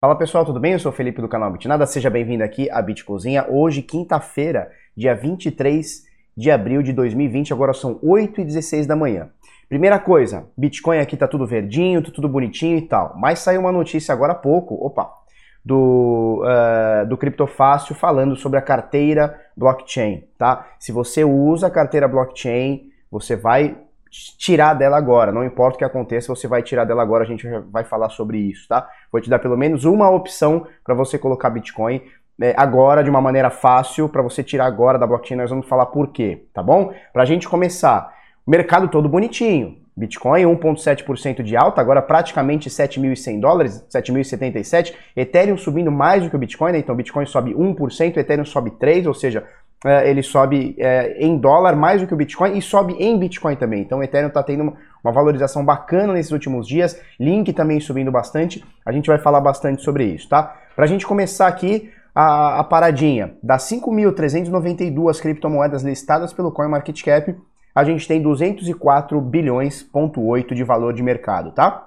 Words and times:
Fala 0.00 0.16
pessoal, 0.16 0.46
tudo 0.46 0.58
bem? 0.58 0.72
Eu 0.72 0.78
sou 0.78 0.90
o 0.90 0.94
Felipe 0.94 1.20
do 1.20 1.28
canal 1.28 1.52
Bitnada, 1.52 1.84
seja 1.84 2.08
bem-vindo 2.08 2.42
aqui 2.42 2.70
à 2.70 2.80
Bit 2.80 3.04
Cozinha. 3.04 3.44
Hoje, 3.50 3.82
quinta-feira, 3.82 4.70
dia 4.96 5.14
23 5.14 6.04
de 6.34 6.50
abril 6.50 6.82
de 6.82 6.90
2020, 6.90 7.52
agora 7.52 7.74
são 7.74 8.00
8 8.02 8.40
e 8.40 8.44
16 8.46 8.86
da 8.86 8.96
manhã. 8.96 9.28
Primeira 9.68 9.98
coisa, 9.98 10.48
Bitcoin 10.56 11.00
aqui 11.00 11.18
tá 11.18 11.28
tudo 11.28 11.46
verdinho, 11.46 12.02
tá 12.02 12.10
tudo 12.10 12.30
bonitinho 12.30 12.78
e 12.78 12.88
tal, 12.88 13.14
mas 13.18 13.40
saiu 13.40 13.60
uma 13.60 13.70
notícia 13.70 14.14
agora 14.14 14.32
há 14.32 14.36
pouco, 14.36 14.74
opa, 14.74 15.12
do, 15.62 16.42
uh, 16.46 17.06
do 17.06 17.18
Criptofácil 17.18 17.94
falando 17.94 18.34
sobre 18.36 18.58
a 18.58 18.62
carteira 18.62 19.38
blockchain, 19.54 20.24
tá? 20.38 20.66
Se 20.78 20.92
você 20.92 21.24
usa 21.24 21.66
a 21.66 21.70
carteira 21.70 22.08
blockchain, 22.08 22.88
você 23.10 23.36
vai 23.36 23.76
tirar 24.10 24.74
dela 24.74 24.96
agora. 24.96 25.32
Não 25.32 25.44
importa 25.44 25.76
o 25.76 25.78
que 25.78 25.84
aconteça, 25.84 26.34
você 26.34 26.48
vai 26.48 26.62
tirar 26.62 26.84
dela 26.84 27.02
agora. 27.02 27.24
A 27.24 27.26
gente 27.26 27.46
vai 27.70 27.84
falar 27.84 28.10
sobre 28.10 28.38
isso, 28.38 28.66
tá? 28.68 28.88
Vou 29.10 29.20
te 29.20 29.30
dar 29.30 29.38
pelo 29.38 29.56
menos 29.56 29.84
uma 29.84 30.10
opção 30.10 30.66
para 30.84 30.94
você 30.94 31.18
colocar 31.18 31.50
Bitcoin 31.50 32.02
é, 32.40 32.54
agora 32.56 33.04
de 33.04 33.10
uma 33.10 33.20
maneira 33.20 33.50
fácil 33.50 34.08
para 34.08 34.22
você 34.22 34.42
tirar 34.42 34.66
agora 34.66 34.98
da 34.98 35.06
blockchain. 35.06 35.36
Nós 35.36 35.50
vamos 35.50 35.68
falar 35.68 35.86
por 35.86 36.08
quê, 36.08 36.46
tá 36.52 36.62
bom? 36.62 36.92
Para 37.12 37.22
a 37.22 37.26
gente 37.26 37.48
começar, 37.48 38.12
o 38.46 38.50
mercado 38.50 38.88
todo 38.88 39.08
bonitinho. 39.08 39.78
Bitcoin 39.96 40.44
1,7% 40.44 41.42
de 41.42 41.56
alta, 41.56 41.80
agora 41.80 42.00
praticamente 42.00 42.70
7.100 42.70 43.40
dólares, 43.40 43.86
7.077. 43.94 44.94
Ethereum 45.14 45.58
subindo 45.58 45.92
mais 45.92 46.22
do 46.22 46.30
que 46.30 46.36
o 46.36 46.38
Bitcoin, 46.38 46.72
né? 46.72 46.78
então 46.78 46.94
Bitcoin 46.94 47.26
sobe 47.26 47.52
1%, 47.52 48.16
Ethereum 48.16 48.44
sobe 48.46 48.70
3%, 48.70 49.06
ou 49.06 49.14
seja, 49.14 49.46
ele 49.84 50.22
sobe 50.22 50.74
é, 50.78 51.16
em 51.18 51.38
dólar 51.38 51.74
mais 51.74 52.00
do 52.00 52.06
que 52.06 52.12
o 52.12 52.16
Bitcoin 52.16 52.56
e 52.56 52.60
sobe 52.62 52.94
em 52.98 53.18
Bitcoin 53.18 53.56
também. 53.56 53.80
Então 53.80 53.98
o 53.98 54.02
Ethereum 54.02 54.28
está 54.28 54.42
tendo 54.42 54.62
uma, 54.62 54.74
uma, 55.02 55.12
valorização 55.12 55.64
bacana 55.64 56.12
nesses 56.12 56.32
últimos 56.32 56.66
dias, 56.66 57.00
Link 57.18 57.52
também 57.52 57.80
subindo 57.80 58.10
bastante. 58.10 58.62
A 58.84 58.92
gente 58.92 59.06
vai 59.06 59.18
falar 59.18 59.40
bastante 59.40 59.82
sobre 59.82 60.04
isso, 60.04 60.28
tá? 60.28 60.54
Para 60.76 60.84
a 60.84 60.88
gente 60.88 61.06
começar 61.06 61.46
aqui 61.46 61.90
a, 62.14 62.60
a 62.60 62.64
paradinha, 62.64 63.34
das 63.42 63.62
5.392 63.70 65.20
criptomoedas 65.20 65.82
listadas 65.82 66.32
pelo 66.32 66.52
CoinMarketCap, 66.52 67.34
a 67.74 67.84
gente 67.84 68.06
tem 68.06 68.20
204 68.20 69.20
bilhões, 69.20 69.82
ponto 69.82 70.20
8 70.22 70.54
de 70.54 70.64
valor 70.64 70.92
de 70.92 71.02
mercado, 71.02 71.52
tá? 71.52 71.86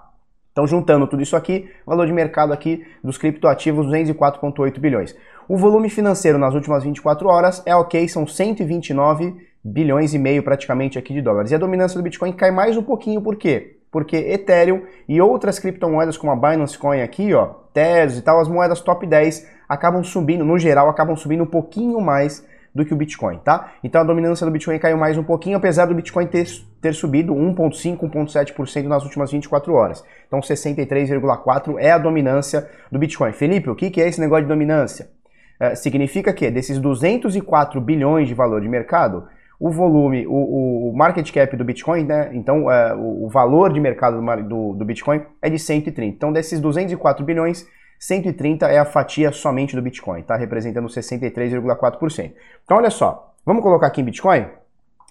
Então, 0.54 0.68
juntando 0.68 1.08
tudo 1.08 1.24
isso 1.24 1.36
aqui, 1.36 1.68
valor 1.86 2.06
de 2.06 2.14
mercado 2.14 2.54
aqui 2.54 2.86
dos 3.04 3.18
criptoativos 3.18 3.88
204,8 3.88 4.80
bilhões. 4.80 5.16
O 5.48 5.58
volume 5.58 5.90
financeiro 5.90 6.38
nas 6.38 6.54
últimas 6.54 6.84
24 6.84 7.28
horas 7.28 7.62
é 7.66 7.76
ok, 7.76 8.08
são 8.08 8.26
129 8.26 9.36
bilhões 9.62 10.14
e 10.14 10.18
meio 10.18 10.42
praticamente 10.42 10.98
aqui 10.98 11.14
de 11.14 11.22
dólares. 11.22 11.52
E 11.52 11.56
a 11.56 11.58
dominância 11.58 11.98
do 12.00 12.04
Bitcoin 12.04 12.32
cai 12.32 12.50
mais 12.50 12.78
um 12.78 12.84
pouquinho, 12.84 13.22
por 13.22 13.36
quê? 13.36 13.78
Porque 13.92 14.16
Ethereum 14.16 14.84
e 15.08 15.20
outras 15.22 15.60
criptomoedas 15.60 16.18
como 16.18 16.32
a 16.32 16.36
Binance 16.36 16.78
Coin 16.78 17.02
aqui, 17.02 17.34
ó, 17.34 17.48
Tezos 17.74 18.20
e 18.20 18.22
tal, 18.22 18.40
as 18.40 18.48
moedas 18.48 18.80
top 18.80 19.06
10 19.06 19.46
acabam 19.68 20.02
subindo, 20.02 20.46
no 20.46 20.58
geral, 20.58 20.88
acabam 20.88 21.16
subindo 21.16 21.44
um 21.44 21.48
pouquinho 21.48 22.00
mais 22.00 22.46
do 22.74 22.86
que 22.86 22.94
o 22.94 22.98
Bitcoin, 22.98 23.38
tá? 23.40 23.74
Então 23.84 24.00
a 24.00 24.04
dominância 24.04 24.46
do 24.46 24.52
Bitcoin 24.52 24.80
caiu 24.80 24.98
mais 24.98 25.18
um 25.18 25.24
pouquinho, 25.24 25.58
apesar 25.58 25.86
do 25.88 25.94
Bitcoin 25.94 26.26
ter, 26.26 26.48
ter 26.82 26.94
subido 26.94 27.34
1,5%, 27.34 28.00
1,7% 28.00 28.84
nas 28.86 29.04
últimas 29.04 29.30
24 29.30 29.74
horas. 29.74 30.04
Então 30.26 30.40
63,4% 30.40 31.76
é 31.80 31.92
a 31.92 31.98
dominância 31.98 32.68
do 32.90 32.98
Bitcoin. 32.98 33.34
Felipe, 33.34 33.70
o 33.70 33.76
que 33.76 34.02
é 34.02 34.08
esse 34.08 34.22
negócio 34.22 34.44
de 34.44 34.50
dominância? 34.50 35.10
É, 35.64 35.76
significa 35.76 36.34
que 36.34 36.52
desses 36.52 36.78
204 36.78 37.80
bilhões 37.80 38.28
de 38.28 38.34
valor 38.34 38.60
de 38.60 38.68
mercado, 38.68 39.30
o 39.58 39.72
volume, 39.72 40.28
o, 40.28 40.90
o 40.90 40.94
market 40.94 41.32
cap 41.32 41.56
do 41.56 41.64
Bitcoin, 41.64 42.04
né? 42.04 42.32
Então 42.34 42.70
é, 42.70 42.94
o, 42.94 43.24
o, 43.26 43.30
valor 43.30 43.72
de 43.72 43.80
mercado 43.80 44.20
do, 44.20 44.44
do, 44.44 44.74
do 44.74 44.84
Bitcoin 44.84 45.22
é 45.42 45.50
de 45.50 45.58
130. 45.58 46.18
Então 46.18 46.34
desses 46.34 46.60
204 46.60 47.24
bilhões, 47.24 47.66
130 47.98 48.68
é 48.68 48.78
a 48.78 48.84
fatia 48.84 49.32
somente 49.32 49.74
do 49.74 49.82
Bitcoin, 49.82 50.20
está 50.20 50.36
representando 50.36 50.90
63,4%. 50.90 52.34
Então 52.66 52.76
olha 52.76 52.90
só, 52.90 53.34
vamos 53.46 53.64
colocar 53.64 53.88
aqui 53.88 54.02
em 54.02 54.06
Bitcoin? 54.06 54.46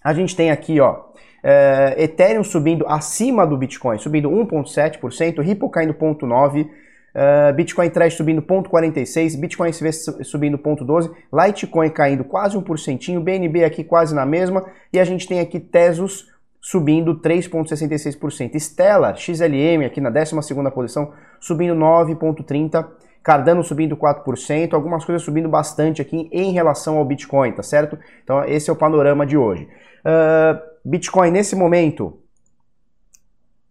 A 0.05 0.13
gente 0.13 0.37
tem 0.37 0.51
aqui, 0.51 0.79
ó, 0.81 1.05
é, 1.43 1.95
Ethereum 1.97 2.45
subindo 2.45 2.85
acima 2.87 3.47
do 3.47 3.57
Bitcoin, 3.57 3.97
subindo 3.97 4.29
1,7%, 4.29 5.41
Ripple 5.41 5.71
caindo 5.71 5.95
0,9%, 5.95 6.69
Uh, 7.15 7.53
Bitcoin 7.55 7.91
Trash 7.91 8.15
subindo 8.15 8.41
0,46, 8.41 9.39
Bitcoin 9.39 9.69
SV 9.69 9.93
subindo 10.25 10.57
0,12, 10.57 11.11
Litecoin 11.33 11.91
caindo 11.91 12.25
quase 12.25 12.57
1%, 12.57 13.21
BNB 13.21 13.65
aqui 13.65 13.85
quase 13.85 14.15
na 14.15 14.25
mesma, 14.25 14.65
e 14.93 14.99
a 14.99 15.05
gente 15.05 15.29
tem 15.29 15.39
aqui 15.39 15.61
Tesos 15.61 16.33
subindo 16.61 17.21
3,66%. 17.21 18.59
Stellar, 18.59 19.17
XLM, 19.17 19.85
aqui 19.85 20.01
na 20.01 20.09
12 20.09 20.35
posição, 20.73 21.13
subindo 21.41 21.75
9,30%. 21.75 22.87
Cardano 23.23 23.63
subindo 23.63 23.97
4%, 23.97 24.75
algumas 24.75 25.05
coisas 25.05 25.23
subindo 25.23 25.49
bastante 25.49 26.03
aqui 26.03 26.29
em 26.33 26.51
relação 26.51 26.99
ao 26.99 27.05
Bitcoin, 27.05 27.53
tá 27.53 27.63
certo? 27.63 27.97
Então 28.25 28.45
esse 28.45 28.69
é 28.69 28.73
o 28.73 28.77
panorama 28.77 29.25
de 29.25 29.37
hoje. 29.37 29.69
Uh, 30.05 30.59
Bitcoin 30.85 31.31
nesse 31.31 31.55
momento, 31.55 32.19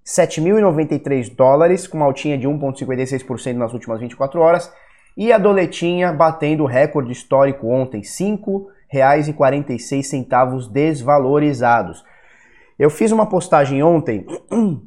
7.093 0.06 1.36
dólares, 1.36 1.88
com 1.88 1.98
uma 1.98 2.06
altinha 2.06 2.38
de 2.38 2.48
1,56% 2.48 3.54
nas 3.54 3.74
últimas 3.74 4.00
24 4.00 4.40
horas. 4.40 4.72
E 5.16 5.32
a 5.32 5.38
doletinha 5.38 6.12
batendo 6.14 6.64
o 6.64 6.68
recorde 6.68 7.12
histórico 7.12 7.68
ontem, 7.68 8.00
R$ 8.00 8.08
5,46 8.08 10.72
desvalorizados. 10.72 12.04
Eu 12.80 12.90
fiz 12.90 13.12
uma 13.12 13.28
postagem 13.28 13.84
ontem 13.84 14.26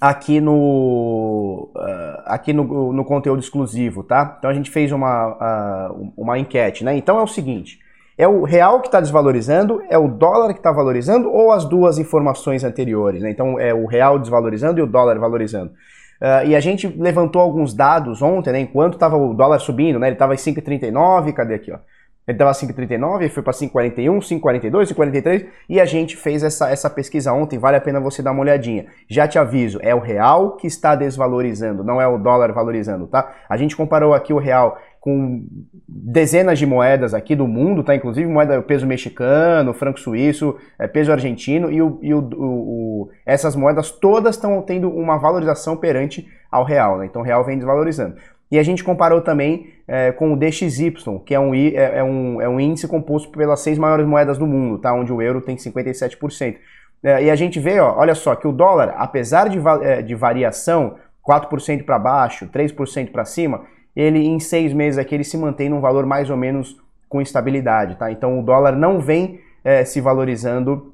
aqui 0.00 0.40
no 0.40 1.70
uh, 1.76 2.22
aqui 2.24 2.52
no, 2.52 2.92
no, 2.92 3.04
conteúdo 3.04 3.40
exclusivo, 3.40 4.02
tá? 4.02 4.36
Então 4.38 4.50
a 4.50 4.54
gente 4.54 4.70
fez 4.70 4.92
uma, 4.92 5.90
uh, 5.90 6.12
uma 6.16 6.38
enquete, 6.38 6.84
né? 6.84 6.96
Então 6.96 7.18
é 7.18 7.22
o 7.22 7.26
seguinte: 7.26 7.78
é 8.18 8.26
o 8.26 8.44
real 8.44 8.80
que 8.80 8.88
está 8.88 9.00
desvalorizando, 9.00 9.82
é 9.90 9.98
o 9.98 10.08
dólar 10.08 10.52
que 10.52 10.60
está 10.60 10.72
valorizando 10.72 11.30
ou 11.30 11.52
as 11.52 11.64
duas 11.64 11.98
informações 11.98 12.64
anteriores, 12.64 13.22
né? 13.22 13.30
Então 13.30 13.58
é 13.60 13.74
o 13.74 13.86
real 13.86 14.18
desvalorizando 14.18 14.80
e 14.80 14.82
o 14.82 14.86
dólar 14.86 15.18
valorizando. 15.18 15.72
Uh, 16.20 16.46
e 16.46 16.56
a 16.56 16.60
gente 16.60 16.88
levantou 16.88 17.42
alguns 17.42 17.74
dados 17.74 18.22
ontem, 18.22 18.52
né? 18.52 18.60
Enquanto 18.60 18.94
estava 18.94 19.16
o 19.16 19.34
dólar 19.34 19.58
subindo, 19.58 19.98
né? 19.98 20.08
Ele 20.08 20.14
estava 20.14 20.32
em 20.32 20.38
5,39, 20.38 21.32
cadê 21.34 21.54
aqui, 21.54 21.70
ó? 21.70 21.78
Ele 22.26 22.34
estava 22.34 22.50
5,39, 22.50 23.28
foi 23.28 23.42
para 23.42 23.52
5,41, 23.52 24.18
5,42, 24.18 24.94
5,43 24.94 25.46
e 25.68 25.80
a 25.80 25.84
gente 25.84 26.16
fez 26.16 26.42
essa, 26.42 26.68
essa 26.68 26.90
pesquisa 26.90 27.32
ontem, 27.32 27.56
vale 27.56 27.76
a 27.76 27.80
pena 27.80 28.00
você 28.00 28.20
dar 28.20 28.32
uma 28.32 28.40
olhadinha. 28.40 28.86
Já 29.08 29.28
te 29.28 29.38
aviso, 29.38 29.78
é 29.80 29.94
o 29.94 30.00
real 30.00 30.56
que 30.56 30.66
está 30.66 30.96
desvalorizando, 30.96 31.84
não 31.84 32.00
é 32.00 32.08
o 32.08 32.18
dólar 32.18 32.52
valorizando, 32.52 33.06
tá? 33.06 33.32
A 33.48 33.56
gente 33.56 33.76
comparou 33.76 34.12
aqui 34.12 34.32
o 34.32 34.38
real 34.38 34.76
com 35.06 35.46
dezenas 35.86 36.58
de 36.58 36.66
moedas 36.66 37.14
aqui 37.14 37.36
do 37.36 37.46
mundo, 37.46 37.84
tá? 37.84 37.94
Inclusive 37.94 38.26
moeda 38.28 38.60
peso 38.60 38.84
mexicano, 38.84 39.72
franco 39.72 40.00
suíço, 40.00 40.56
é, 40.76 40.88
peso 40.88 41.12
argentino 41.12 41.70
e, 41.70 41.80
o, 41.80 42.00
e 42.02 42.12
o, 42.12 42.18
o, 42.18 43.10
essas 43.24 43.54
moedas 43.54 43.92
todas 43.92 44.34
estão 44.34 44.60
tendo 44.62 44.90
uma 44.90 45.16
valorização 45.16 45.76
perante 45.76 46.26
ao 46.50 46.64
real, 46.64 46.98
né? 46.98 47.06
Então 47.06 47.22
o 47.22 47.24
real 47.24 47.44
vem 47.44 47.56
desvalorizando. 47.56 48.16
E 48.50 48.58
a 48.58 48.64
gente 48.64 48.82
comparou 48.82 49.20
também 49.20 49.68
é, 49.86 50.10
com 50.10 50.32
o 50.32 50.36
DXY, 50.36 50.92
que 51.24 51.36
é 51.36 51.38
um, 51.38 51.54
é, 51.54 51.98
é, 51.98 52.02
um, 52.02 52.42
é 52.42 52.48
um 52.48 52.58
índice 52.58 52.88
composto 52.88 53.30
pelas 53.30 53.60
seis 53.60 53.78
maiores 53.78 54.04
moedas 54.04 54.36
do 54.36 54.46
mundo, 54.46 54.76
tá? 54.78 54.92
onde 54.92 55.12
o 55.12 55.22
euro 55.22 55.40
tem 55.40 55.54
57%. 55.54 56.56
É, 57.04 57.22
e 57.22 57.30
a 57.30 57.36
gente 57.36 57.60
vê, 57.60 57.78
ó, 57.78 57.94
olha 57.96 58.16
só, 58.16 58.34
que 58.34 58.48
o 58.48 58.52
dólar, 58.52 58.92
apesar 58.98 59.48
de, 59.48 59.60
é, 59.84 60.02
de 60.02 60.16
variação, 60.16 60.96
4% 61.24 61.84
para 61.84 61.96
baixo, 61.96 62.48
3% 62.48 63.12
para 63.12 63.24
cima, 63.24 63.66
ele 63.96 64.26
em 64.26 64.38
seis 64.38 64.72
meses 64.72 64.98
aqui 64.98 65.14
ele 65.14 65.24
se 65.24 65.38
mantém 65.38 65.68
num 65.68 65.80
valor 65.80 66.04
mais 66.04 66.28
ou 66.28 66.36
menos 66.36 66.76
com 67.08 67.20
estabilidade. 67.20 67.96
Tá? 67.96 68.12
Então 68.12 68.38
o 68.38 68.42
dólar 68.42 68.76
não 68.76 69.00
vem 69.00 69.40
é, 69.64 69.84
se 69.84 70.00
valorizando 70.00 70.92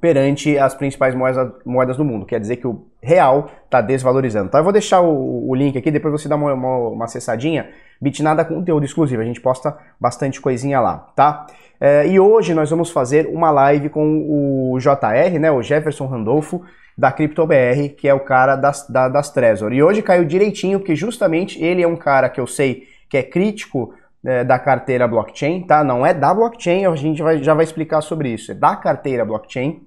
perante 0.00 0.56
as 0.58 0.74
principais 0.74 1.14
moedas, 1.14 1.52
moedas 1.64 1.96
do 1.96 2.04
mundo. 2.04 2.24
Quer 2.24 2.38
dizer 2.38 2.56
que 2.56 2.66
o 2.66 2.84
real 3.02 3.50
está 3.64 3.80
desvalorizando. 3.80 4.46
Então 4.46 4.60
eu 4.60 4.64
vou 4.64 4.72
deixar 4.72 5.00
o, 5.00 5.48
o, 5.48 5.54
link 5.54 5.76
aqui, 5.76 5.90
depois 5.90 6.12
você 6.12 6.28
dá 6.28 6.36
uma, 6.36 6.52
uma, 6.52 6.76
uma 6.88 7.04
acessadinha. 7.06 7.68
Bitnada 8.00 8.44
conteúdo 8.44 8.84
exclusivo, 8.84 9.22
a 9.22 9.24
gente 9.24 9.40
posta 9.40 9.76
bastante 10.00 10.40
coisinha 10.40 10.80
lá, 10.80 11.08
tá? 11.14 11.46
É, 11.80 12.06
e 12.06 12.18
hoje 12.18 12.54
nós 12.54 12.70
vamos 12.70 12.90
fazer 12.90 13.26
uma 13.26 13.50
live 13.50 13.88
com 13.88 14.26
o 14.28 14.78
JR, 14.78 15.38
né, 15.38 15.50
o 15.50 15.62
Jefferson 15.62 16.06
Randolfo, 16.06 16.62
da 16.96 17.12
CryptoBR, 17.12 17.90
que 17.96 18.08
é 18.08 18.14
o 18.14 18.20
cara 18.20 18.56
das, 18.56 18.88
da, 18.88 19.08
das 19.08 19.30
Trezor. 19.30 19.72
E 19.72 19.82
hoje 19.82 20.00
caiu 20.00 20.24
direitinho, 20.24 20.78
porque 20.78 20.96
justamente 20.96 21.62
ele 21.62 21.82
é 21.82 21.86
um 21.86 21.96
cara 21.96 22.28
que 22.28 22.40
eu 22.40 22.46
sei 22.46 22.84
que 23.08 23.18
é 23.18 23.22
crítico 23.22 23.94
é, 24.24 24.42
da 24.42 24.58
carteira 24.58 25.06
blockchain, 25.06 25.62
tá? 25.62 25.84
Não 25.84 26.04
é 26.04 26.14
da 26.14 26.32
blockchain, 26.32 26.86
a 26.86 26.96
gente 26.96 27.22
vai, 27.22 27.42
já 27.42 27.52
vai 27.52 27.64
explicar 27.64 28.00
sobre 28.00 28.30
isso. 28.30 28.52
É 28.52 28.54
da 28.54 28.74
carteira 28.74 29.24
blockchain 29.24 29.82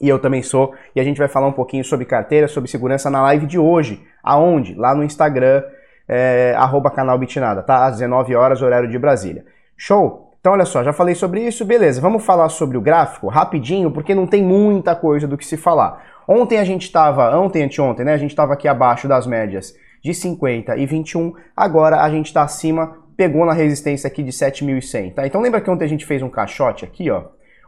e 0.00 0.08
eu 0.08 0.18
também 0.18 0.42
sou, 0.42 0.74
e 0.94 1.00
a 1.00 1.04
gente 1.04 1.18
vai 1.18 1.28
falar 1.28 1.46
um 1.46 1.52
pouquinho 1.52 1.84
sobre 1.84 2.04
carteira, 2.04 2.48
sobre 2.48 2.68
segurança 2.70 3.08
na 3.08 3.22
live 3.22 3.46
de 3.46 3.58
hoje. 3.58 4.04
Aonde? 4.22 4.74
Lá 4.74 4.94
no 4.94 5.04
Instagram, 5.04 5.62
é, 6.08 6.54
arroba 6.56 6.90
canal 6.90 7.18
Bitnada, 7.18 7.62
tá? 7.62 7.86
Às 7.86 7.94
19 7.94 8.34
horas, 8.34 8.62
horário 8.62 8.88
de 8.88 8.98
Brasília. 8.98 9.44
Show? 9.76 10.24
Então 10.40 10.52
olha 10.52 10.66
só, 10.66 10.84
já 10.84 10.92
falei 10.92 11.14
sobre 11.14 11.40
isso, 11.40 11.64
beleza. 11.64 12.00
Vamos 12.00 12.24
falar 12.24 12.50
sobre 12.50 12.76
o 12.76 12.80
gráfico 12.80 13.28
rapidinho, 13.28 13.90
porque 13.90 14.14
não 14.14 14.26
tem 14.26 14.42
muita 14.42 14.94
coisa 14.94 15.26
do 15.26 15.38
que 15.38 15.46
se 15.46 15.56
falar. 15.56 16.04
Ontem 16.28 16.58
a 16.58 16.64
gente 16.64 16.82
estava, 16.82 17.34
ontem, 17.38 17.62
anteontem, 17.62 18.04
né? 18.04 18.12
A 18.12 18.18
gente 18.18 18.30
estava 18.30 18.52
aqui 18.52 18.68
abaixo 18.68 19.08
das 19.08 19.26
médias 19.26 19.74
de 20.02 20.12
50 20.12 20.76
e 20.76 20.84
21, 20.84 21.32
agora 21.56 22.02
a 22.02 22.10
gente 22.10 22.26
está 22.26 22.42
acima, 22.42 22.98
pegou 23.16 23.46
na 23.46 23.54
resistência 23.54 24.06
aqui 24.06 24.22
de 24.22 24.32
7.100, 24.32 25.14
tá? 25.14 25.26
Então 25.26 25.40
lembra 25.40 25.62
que 25.62 25.70
ontem 25.70 25.86
a 25.86 25.88
gente 25.88 26.04
fez 26.04 26.20
um 26.20 26.28
caixote 26.28 26.84
aqui, 26.84 27.10
ó? 27.10 27.20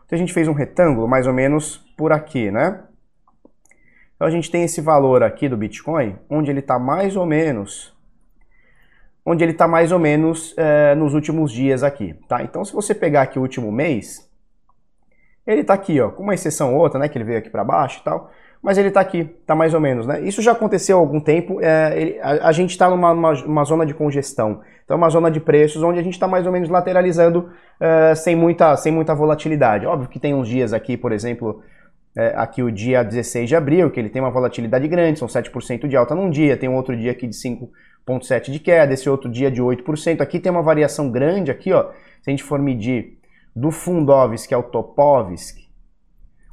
Ontem 0.04 0.16
a 0.16 0.18
gente 0.18 0.34
fez 0.34 0.46
um 0.46 0.52
retângulo 0.52 1.08
mais 1.08 1.26
ou 1.26 1.32
menos 1.32 1.78
por 1.96 2.12
aqui, 2.12 2.50
né? 2.50 2.82
Então 4.14 4.28
a 4.28 4.30
gente 4.30 4.50
tem 4.50 4.64
esse 4.64 4.82
valor 4.82 5.22
aqui 5.22 5.48
do 5.48 5.56
Bitcoin, 5.56 6.18
onde 6.28 6.50
ele 6.50 6.60
está 6.60 6.78
mais 6.78 7.16
ou 7.16 7.24
menos 7.24 7.95
onde 9.26 9.42
ele 9.42 9.50
está 9.50 9.66
mais 9.66 9.90
ou 9.90 9.98
menos 9.98 10.54
é, 10.56 10.94
nos 10.94 11.12
últimos 11.12 11.50
dias 11.50 11.82
aqui, 11.82 12.14
tá? 12.28 12.44
Então 12.44 12.64
se 12.64 12.72
você 12.72 12.94
pegar 12.94 13.22
aqui 13.22 13.40
o 13.40 13.42
último 13.42 13.72
mês, 13.72 14.30
ele 15.44 15.62
está 15.62 15.74
aqui, 15.74 16.00
ó, 16.00 16.10
com 16.10 16.22
uma 16.22 16.34
exceção 16.34 16.74
ou 16.74 16.80
outra, 16.80 17.00
né, 17.00 17.08
que 17.08 17.18
ele 17.18 17.24
veio 17.24 17.38
aqui 17.38 17.50
para 17.50 17.64
baixo 17.64 17.98
e 18.00 18.04
tal, 18.04 18.30
mas 18.62 18.78
ele 18.78 18.88
está 18.88 19.00
aqui, 19.00 19.18
está 19.40 19.54
mais 19.54 19.74
ou 19.74 19.80
menos, 19.80 20.06
né? 20.06 20.20
Isso 20.20 20.40
já 20.40 20.52
aconteceu 20.52 20.96
há 20.96 21.00
algum 21.00 21.20
tempo, 21.20 21.60
é, 21.60 22.00
ele, 22.00 22.20
a, 22.20 22.48
a, 22.48 22.52
gente 22.52 22.70
está 22.70 22.88
numa 22.88 23.10
uma, 23.12 23.32
uma, 23.32 23.64
zona 23.64 23.84
de 23.84 23.94
congestão, 23.94 24.60
então 24.84 24.96
uma 24.96 25.10
zona 25.10 25.30
de 25.30 25.40
preços 25.40 25.82
onde 25.82 25.98
a 25.98 26.02
gente 26.02 26.14
está 26.14 26.28
mais 26.28 26.46
ou 26.46 26.52
menos 26.52 26.68
lateralizando 26.68 27.50
é, 27.80 28.14
sem, 28.14 28.36
muita, 28.36 28.76
sem 28.76 28.92
muita 28.92 29.14
volatilidade. 29.14 29.86
Óbvio 29.86 30.08
que 30.08 30.20
tem 30.20 30.34
uns 30.34 30.48
dias 30.48 30.72
aqui, 30.72 30.96
por 30.96 31.12
exemplo, 31.12 31.62
é, 32.16 32.32
aqui 32.36 32.62
o 32.62 32.70
dia 32.70 33.02
16 33.02 33.48
de 33.48 33.54
abril, 33.54 33.90
que 33.90 34.00
ele 34.00 34.08
tem 34.08 34.22
uma 34.22 34.30
volatilidade 34.30 34.88
grande, 34.88 35.18
são 35.18 35.28
7% 35.28 35.86
de 35.86 35.96
alta 35.96 36.14
num 36.14 36.30
dia, 36.30 36.56
tem 36.56 36.68
um 36.68 36.74
outro 36.74 36.96
dia 36.96 37.10
aqui 37.10 37.26
de 37.26 37.36
5 37.36 37.70
0,7 38.06 38.50
de 38.50 38.58
queda, 38.60 38.94
esse 38.94 39.10
outro 39.10 39.30
dia 39.30 39.50
de 39.50 39.60
8%. 39.60 40.20
Aqui 40.20 40.38
tem 40.38 40.50
uma 40.52 40.62
variação 40.62 41.10
grande 41.10 41.50
aqui, 41.50 41.72
ó. 41.72 41.90
Se 42.22 42.28
a 42.28 42.30
gente 42.30 42.42
for 42.42 42.58
medir 42.58 43.18
do 43.54 43.70
Fundovsk 43.70 44.52
ao 44.52 44.62
Topovsk, 44.62 45.66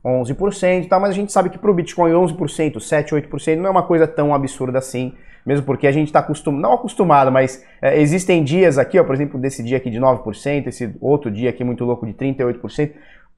11%, 0.04 0.88
tá? 0.90 1.00
mas 1.00 1.12
a 1.12 1.14
gente 1.14 1.32
sabe 1.32 1.50
que 1.50 1.58
para 1.58 1.72
o 1.72 1.74
Bitcoin 1.74 2.12
11%, 2.12 2.80
7, 2.80 3.16
8% 3.16 3.58
não 3.58 3.68
é 3.68 3.70
uma 3.70 3.84
coisa 3.84 4.06
tão 4.06 4.34
absurda 4.34 4.78
assim, 4.78 5.14
mesmo 5.46 5.66
porque 5.66 5.88
a 5.88 5.92
gente 5.92 6.08
está 6.08 6.20
acostumado, 6.20 6.62
não 6.62 6.74
acostumado, 6.74 7.32
mas 7.32 7.66
é, 7.82 8.00
existem 8.02 8.44
dias 8.44 8.78
aqui, 8.78 9.00
ó, 9.00 9.04
por 9.04 9.16
exemplo, 9.16 9.40
desse 9.40 9.64
dia 9.64 9.78
aqui 9.78 9.90
de 9.90 10.00
9%, 10.00 10.68
esse 10.68 10.94
outro 11.00 11.32
dia 11.32 11.50
aqui 11.50 11.64
muito 11.64 11.86
louco 11.86 12.06
de 12.06 12.14
38%. 12.14 12.92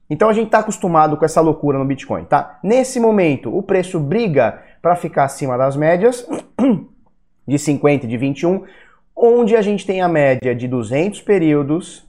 Então 0.08 0.28
a 0.28 0.32
gente 0.32 0.46
está 0.46 0.58
acostumado 0.58 1.16
com 1.16 1.24
essa 1.24 1.40
loucura 1.40 1.78
no 1.78 1.84
Bitcoin, 1.84 2.24
tá? 2.24 2.58
Nesse 2.62 2.98
momento, 3.00 3.56
o 3.56 3.62
preço 3.62 3.98
briga 3.98 4.60
para 4.80 4.94
ficar 4.94 5.24
acima 5.24 5.56
das 5.56 5.76
médias. 5.76 6.26
de 7.46 7.58
50 7.58 8.06
e 8.06 8.08
de 8.08 8.16
21, 8.16 8.64
onde 9.14 9.56
a 9.56 9.62
gente 9.62 9.86
tem 9.86 10.02
a 10.02 10.08
média 10.08 10.54
de 10.54 10.68
200 10.68 11.22
períodos 11.22 12.06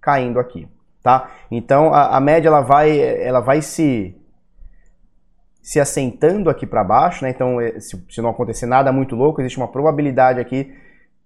caindo 0.00 0.38
aqui, 0.38 0.68
tá? 1.02 1.30
Então 1.50 1.92
a, 1.92 2.16
a 2.16 2.20
média 2.20 2.48
ela 2.48 2.60
vai, 2.60 2.98
ela 2.98 3.40
vai 3.40 3.60
se 3.62 4.16
se 5.62 5.78
assentando 5.78 6.48
aqui 6.48 6.66
para 6.66 6.82
baixo, 6.82 7.22
né? 7.22 7.30
Então 7.30 7.60
é, 7.60 7.78
se, 7.78 8.02
se, 8.08 8.20
não 8.20 8.30
acontecer 8.30 8.66
nada 8.66 8.90
muito 8.90 9.14
louco, 9.14 9.40
existe 9.40 9.58
uma 9.58 9.68
probabilidade 9.68 10.40
aqui 10.40 10.72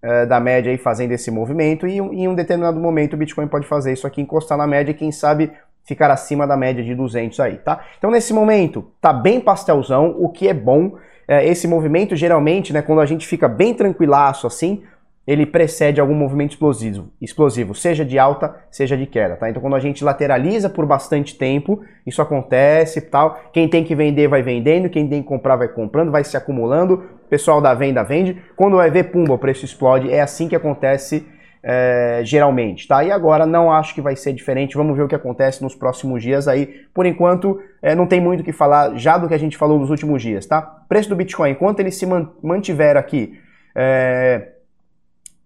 uh, 0.03 0.27
da 0.27 0.41
média 0.41 0.71
aí 0.71 0.79
fazendo 0.79 1.13
esse 1.13 1.31
movimento 1.31 1.87
e 1.87 1.99
em 1.99 2.29
um 2.29 2.35
determinado 2.35 2.79
momento 2.81 3.15
o 3.15 3.17
Bitcoin 3.17 3.47
pode 3.47 3.67
fazer 3.67 3.93
isso 3.93 4.07
aqui, 4.07 4.21
encostar 4.21 4.59
na 4.59 4.67
média 4.67 4.91
e 4.91 4.95
quem 4.95 5.13
sabe 5.13 5.53
ficar 5.85 6.11
acima 6.11 6.47
da 6.47 6.57
média 6.57 6.83
de 6.83 6.95
200 6.95 7.39
aí, 7.41 7.59
tá? 7.59 7.85
Então 7.97 8.11
nesse 8.11 8.33
momento 8.33 8.91
tá 9.01 9.13
bem 9.13 9.41
pastelzão, 9.41 10.17
o 10.19 10.29
que 10.29 10.49
é 10.49 10.55
bom 10.55 10.97
é, 11.27 11.47
esse 11.47 11.67
movimento, 11.67 12.15
geralmente, 12.17 12.73
né, 12.73 12.83
quando 12.83 13.01
a 13.01 13.07
gente 13.07 13.27
fica 13.27 13.49
bem 13.49 13.75
tranquilaço 13.75 14.47
assim, 14.47 14.83
ele 15.27 15.47
precede 15.47 16.01
algum 16.01 16.15
movimento 16.15 16.53
explosivo, 16.53 17.09
explosivo, 17.21 17.75
seja 17.75 18.05
de 18.05 18.19
alta, 18.19 18.55
seja 18.71 18.95
de 18.97 19.07
queda, 19.07 19.37
tá? 19.37 19.49
Então 19.49 19.63
quando 19.63 19.75
a 19.75 19.81
gente 19.81 20.05
lateraliza 20.05 20.69
por 20.69 20.85
bastante 20.85 21.35
tempo, 21.37 21.83
isso 22.07 22.21
acontece 22.21 22.99
e 22.99 23.03
tal. 23.03 23.41
Quem 23.53 23.67
tem 23.67 23.83
que 23.83 23.95
vender 23.95 24.29
vai 24.29 24.43
vendendo, 24.43 24.91
quem 24.91 25.09
tem 25.09 25.23
que 25.23 25.29
comprar 25.29 25.57
vai 25.57 25.69
comprando, 25.69 26.13
vai 26.13 26.25
se 26.25 26.37
acumulando, 26.37 27.05
o 27.25 27.29
pessoal 27.29 27.61
da 27.61 27.73
venda 27.73 28.03
vende. 28.03 28.37
Quando 28.55 28.77
vai 28.77 28.91
ver, 28.91 29.05
pumba, 29.05 29.33
o 29.33 29.39
preço 29.39 29.65
explode. 29.65 30.13
É 30.13 30.21
assim 30.21 30.47
que 30.47 30.55
acontece 30.55 31.27
é, 31.67 32.21
geralmente, 32.23 32.87
tá? 32.87 33.03
E 33.03 33.11
agora 33.11 33.47
não 33.47 33.73
acho 33.73 33.95
que 33.95 34.03
vai 34.03 34.15
ser 34.15 34.35
diferente, 34.35 34.77
vamos 34.77 34.95
ver 34.95 35.03
o 35.03 35.09
que 35.09 35.15
acontece 35.15 35.63
nos 35.63 35.75
próximos 35.75 36.23
dias 36.23 36.47
aí. 36.47 36.67
Por 36.93 37.07
enquanto, 37.07 37.59
é, 37.81 37.95
não 37.95 38.07
tem 38.07 38.21
muito 38.21 38.41
o 38.41 38.45
que 38.45 38.53
falar 38.53 38.97
já 38.97 39.17
do 39.17 39.27
que 39.27 39.33
a 39.33 39.39
gente 39.39 39.57
falou 39.57 39.79
nos 39.79 39.89
últimos 39.89 40.21
dias, 40.21 40.45
tá? 40.45 40.61
Preço 40.87 41.09
do 41.09 41.17
Bitcoin, 41.17 41.53
enquanto 41.53 41.81
ele 41.81 41.91
se 41.91 42.07
mantiver 42.43 42.99
aqui 42.99 43.41
é, 43.75 44.49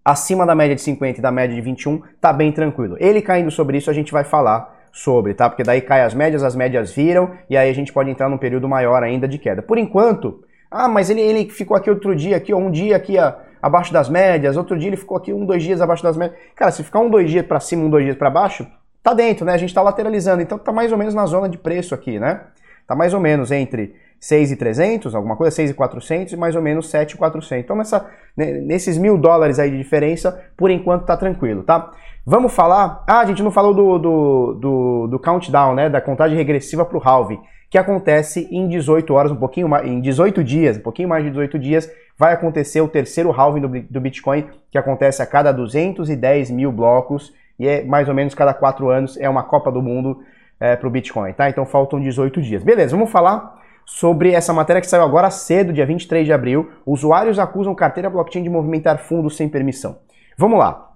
acima 0.03 0.45
da 0.45 0.53
média 0.53 0.75
de 0.75 0.81
50 0.81 1.19
e 1.19 1.21
da 1.21 1.31
média 1.31 1.55
de 1.55 1.61
21, 1.61 2.01
tá 2.19 2.33
bem 2.33 2.51
tranquilo. 2.51 2.97
Ele 2.99 3.21
caindo 3.21 3.49
sobre 3.49 3.77
isso, 3.77 3.89
a 3.89 3.93
gente 3.93 4.11
vai 4.11 4.25
falar 4.25 4.77
sobre, 4.91 5.33
tá? 5.33 5.49
Porque 5.49 5.63
daí 5.63 5.79
cai 5.79 6.01
as 6.01 6.13
médias, 6.13 6.43
as 6.43 6.53
médias 6.53 6.91
viram, 6.91 7.31
e 7.49 7.55
aí 7.55 7.69
a 7.69 7.73
gente 7.73 7.93
pode 7.93 8.09
entrar 8.09 8.27
num 8.27 8.37
período 8.37 8.67
maior 8.67 9.03
ainda 9.03 9.25
de 9.25 9.37
queda. 9.37 9.61
Por 9.61 9.77
enquanto, 9.77 10.43
ah, 10.69 10.89
mas 10.89 11.09
ele, 11.09 11.21
ele 11.21 11.49
ficou 11.49 11.77
aqui 11.77 11.89
outro 11.89 12.13
dia, 12.13 12.35
aqui, 12.35 12.53
ó, 12.53 12.57
um 12.57 12.69
dia 12.69 12.97
aqui, 12.97 13.17
ó, 13.17 13.33
abaixo 13.61 13.91
das 13.93 14.09
médias, 14.09 14.57
outro 14.57 14.77
dia 14.77 14.89
ele 14.89 14.97
ficou 14.97 15.17
aqui 15.17 15.33
um, 15.33 15.45
dois 15.45 15.63
dias 15.63 15.81
abaixo 15.81 16.03
das 16.03 16.17
médias. 16.17 16.39
Cara, 16.55 16.71
se 16.71 16.83
ficar 16.83 16.99
um, 16.99 17.09
dois 17.09 17.29
dias 17.29 17.45
para 17.45 17.59
cima, 17.59 17.83
um, 17.83 17.89
dois 17.89 18.03
dias 18.05 18.17
para 18.17 18.29
baixo, 18.29 18.67
tá 19.03 19.13
dentro, 19.13 19.45
né? 19.45 19.53
A 19.53 19.57
gente 19.57 19.73
tá 19.73 19.81
lateralizando, 19.81 20.41
então 20.41 20.57
tá 20.57 20.71
mais 20.71 20.91
ou 20.91 20.97
menos 20.97 21.13
na 21.13 21.25
zona 21.25 21.49
de 21.49 21.57
preço 21.57 21.93
aqui, 21.95 22.19
né? 22.19 22.41
Tá 22.87 22.95
mais 22.95 23.13
ou 23.13 23.19
menos 23.19 23.51
entre 23.51 23.95
6,300, 24.19 25.15
alguma 25.15 25.35
coisa, 25.35 25.55
6,400 25.55 26.33
e 26.33 26.37
mais 26.37 26.55
ou 26.55 26.61
menos 26.61 26.89
7,400. 26.89 27.63
Então, 27.63 27.75
nessa, 27.75 28.05
nesses 28.35 28.97
mil 28.97 29.17
dólares 29.17 29.59
aí 29.59 29.71
de 29.71 29.77
diferença, 29.77 30.43
por 30.57 30.69
enquanto 30.69 31.05
tá 31.05 31.15
tranquilo, 31.15 31.63
tá? 31.63 31.91
Vamos 32.25 32.53
falar... 32.53 33.03
Ah, 33.07 33.19
a 33.19 33.25
gente 33.25 33.41
não 33.41 33.51
falou 33.51 33.73
do, 33.73 33.97
do, 33.97 34.53
do, 34.53 35.07
do 35.07 35.19
countdown, 35.19 35.73
né? 35.73 35.89
Da 35.89 36.01
contagem 36.01 36.37
regressiva 36.37 36.83
pro 36.83 37.01
halving, 37.03 37.39
que 37.69 37.77
acontece 37.77 38.47
em 38.51 38.67
18 38.67 39.13
horas, 39.13 39.31
um 39.31 39.35
pouquinho 39.35 39.69
mais, 39.69 39.85
em 39.85 40.01
18 40.01 40.43
dias, 40.43 40.77
um 40.77 40.81
pouquinho 40.81 41.07
mais 41.07 41.23
de 41.23 41.29
18 41.29 41.59
dias, 41.59 41.91
vai 42.17 42.33
acontecer 42.33 42.81
o 42.81 42.87
terceiro 42.87 43.31
halving 43.31 43.61
do, 43.89 44.01
Bitcoin, 44.01 44.47
que 44.71 44.77
acontece 44.77 45.21
a 45.21 45.25
cada 45.25 45.51
210 45.51 46.49
mil 46.51 46.71
blocos, 46.71 47.33
e 47.59 47.67
é 47.67 47.83
mais 47.83 48.09
ou 48.09 48.15
menos 48.15 48.33
cada 48.33 48.53
4 48.53 48.89
anos, 48.89 49.17
é 49.17 49.29
uma 49.29 49.43
Copa 49.43 49.71
do 49.71 49.81
Mundo 49.81 50.21
é, 50.59 50.75
para 50.75 50.87
o 50.87 50.91
Bitcoin, 50.91 51.31
tá? 51.33 51.49
Então 51.49 51.65
faltam 51.65 51.99
18 51.99 52.41
dias. 52.41 52.63
Beleza, 52.63 52.95
vamos 52.95 53.11
falar 53.11 53.59
sobre 53.85 54.31
essa 54.31 54.53
matéria 54.53 54.81
que 54.81 54.87
saiu 54.87 55.03
agora 55.03 55.29
cedo, 55.29 55.71
dia 55.71 55.85
23 55.85 56.25
de 56.25 56.33
abril. 56.33 56.71
Usuários 56.85 57.39
acusam 57.39 57.75
carteira 57.75 58.09
blockchain 58.09 58.43
de 58.43 58.49
movimentar 58.49 58.97
fundos 58.97 59.37
sem 59.37 59.47
permissão. 59.47 59.99
Vamos 60.37 60.59
lá. 60.59 60.89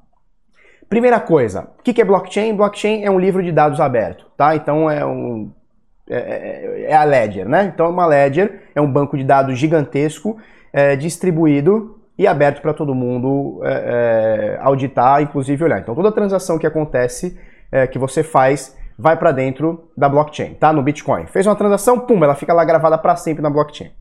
Primeira 0.89 1.19
coisa, 1.19 1.69
o 1.79 1.83
que 1.83 2.01
é 2.01 2.05
blockchain? 2.05 2.55
Blockchain 2.55 3.03
é 3.03 3.09
um 3.09 3.19
livro 3.19 3.41
de 3.41 3.51
dados 3.51 3.79
aberto, 3.79 4.25
tá? 4.37 4.55
Então 4.55 4.89
é 4.89 5.05
um 5.05 5.51
é, 6.15 6.86
é, 6.86 6.92
é 6.92 6.95
a 6.95 7.04
Ledger, 7.04 7.48
né? 7.48 7.71
Então 7.74 7.89
uma 7.89 8.05
Ledger 8.05 8.63
é 8.75 8.82
um 8.82 8.91
banco 8.91 9.17
de 9.17 9.24
dados 9.24 9.58
gigantesco 9.58 10.38
é, 10.72 10.96
distribuído 10.96 12.00
e 12.17 12.27
aberto 12.27 12.62
para 12.62 12.74
todo 12.74 12.93
mundo 12.93 13.62
é, 13.63 14.58
é, 14.58 14.60
auditar, 14.62 15.22
inclusive 15.22 15.63
olhar. 15.63 15.79
Então 15.79 15.96
toda 15.96 16.12
transação 16.12 16.58
que 16.58 16.67
acontece, 16.67 17.39
é, 17.72 17.88
que 17.88 17.98
você 17.98 18.24
faz, 18.24 18.77
vai 18.98 19.17
para 19.17 19.32
dentro 19.32 19.89
da 19.98 20.08
blockchain, 20.08 20.53
tá? 20.55 20.72
No 20.72 20.84
Bitcoin. 20.84 21.25
Fez 21.27 21.48
uma 21.48 21.55
transação, 21.55 22.00
pum, 22.00 22.24
ela 22.24 22.36
fica 22.36 22.53
lá 22.53 22.63
gravada 22.63 22.98
para 22.98 23.15
sempre 23.15 23.41
na 23.41 23.50
blockchain. 23.50 23.91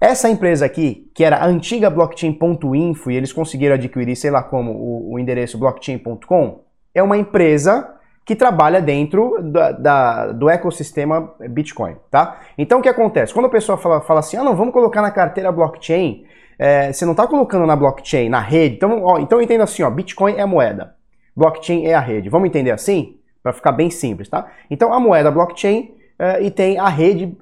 Essa 0.00 0.28
empresa 0.28 0.66
aqui, 0.66 1.08
que 1.14 1.22
era 1.22 1.36
a 1.36 1.46
antiga 1.46 1.88
blockchain.info 1.88 3.10
e 3.10 3.16
eles 3.16 3.32
conseguiram 3.32 3.76
adquirir, 3.76 4.16
sei 4.16 4.32
lá 4.32 4.42
como, 4.42 4.72
o, 4.72 5.12
o 5.12 5.18
endereço 5.18 5.56
blockchain.com, 5.56 6.64
é 6.92 7.00
uma 7.00 7.16
empresa 7.16 7.88
que 8.24 8.36
trabalha 8.36 8.80
dentro 8.80 9.42
da, 9.42 9.72
da, 9.72 10.26
do 10.32 10.48
ecossistema 10.48 11.34
Bitcoin, 11.50 11.96
tá? 12.10 12.40
Então 12.56 12.78
o 12.78 12.82
que 12.82 12.88
acontece? 12.88 13.34
Quando 13.34 13.46
a 13.46 13.50
pessoa 13.50 13.76
fala, 13.76 14.00
fala 14.00 14.20
assim, 14.20 14.36
ah 14.36 14.44
não, 14.44 14.54
vamos 14.54 14.72
colocar 14.72 15.02
na 15.02 15.10
carteira 15.10 15.50
blockchain, 15.50 16.24
é, 16.58 16.92
você 16.92 17.04
não 17.04 17.12
está 17.12 17.26
colocando 17.26 17.66
na 17.66 17.74
blockchain, 17.74 18.28
na 18.28 18.40
rede, 18.40 18.76
então, 18.76 19.02
ó, 19.02 19.18
então 19.18 19.42
entenda 19.42 19.64
assim, 19.64 19.82
ó, 19.82 19.90
Bitcoin 19.90 20.34
é 20.36 20.42
a 20.42 20.46
moeda, 20.46 20.94
blockchain 21.36 21.86
é 21.86 21.94
a 21.94 22.00
rede. 22.00 22.28
Vamos 22.28 22.48
entender 22.48 22.70
assim? 22.70 23.18
Para 23.42 23.52
ficar 23.52 23.72
bem 23.72 23.90
simples, 23.90 24.28
tá? 24.28 24.46
Então 24.70 24.92
a 24.92 25.00
moeda 25.00 25.30
blockchain 25.30 25.92
é, 26.16 26.42
e 26.42 26.50
tem 26.50 26.78
a 26.78 26.88
rede, 26.88 27.36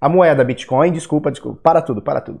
a 0.00 0.08
moeda 0.08 0.42
Bitcoin, 0.42 0.90
desculpa, 0.90 1.30
desculpa, 1.30 1.60
para 1.62 1.82
tudo, 1.82 2.00
para 2.00 2.22
tudo. 2.22 2.40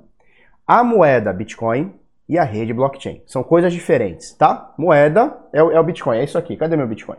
A 0.66 0.82
moeda 0.82 1.30
Bitcoin 1.34 1.92
e 2.26 2.38
a 2.38 2.44
rede 2.44 2.72
blockchain. 2.72 3.20
São 3.26 3.42
coisas 3.42 3.70
diferentes, 3.70 4.32
tá? 4.32 4.72
Moeda 4.78 5.36
é 5.52 5.58
é 5.58 5.80
o 5.80 5.84
Bitcoin, 5.84 6.16
é 6.16 6.24
isso 6.24 6.38
aqui. 6.38 6.56
Cadê 6.56 6.74
meu 6.74 6.86
Bitcoin? 6.86 7.18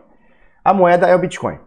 A 0.66 0.74
moeda 0.74 1.06
é 1.06 1.14
o 1.14 1.18
Bitcoin. 1.20 1.60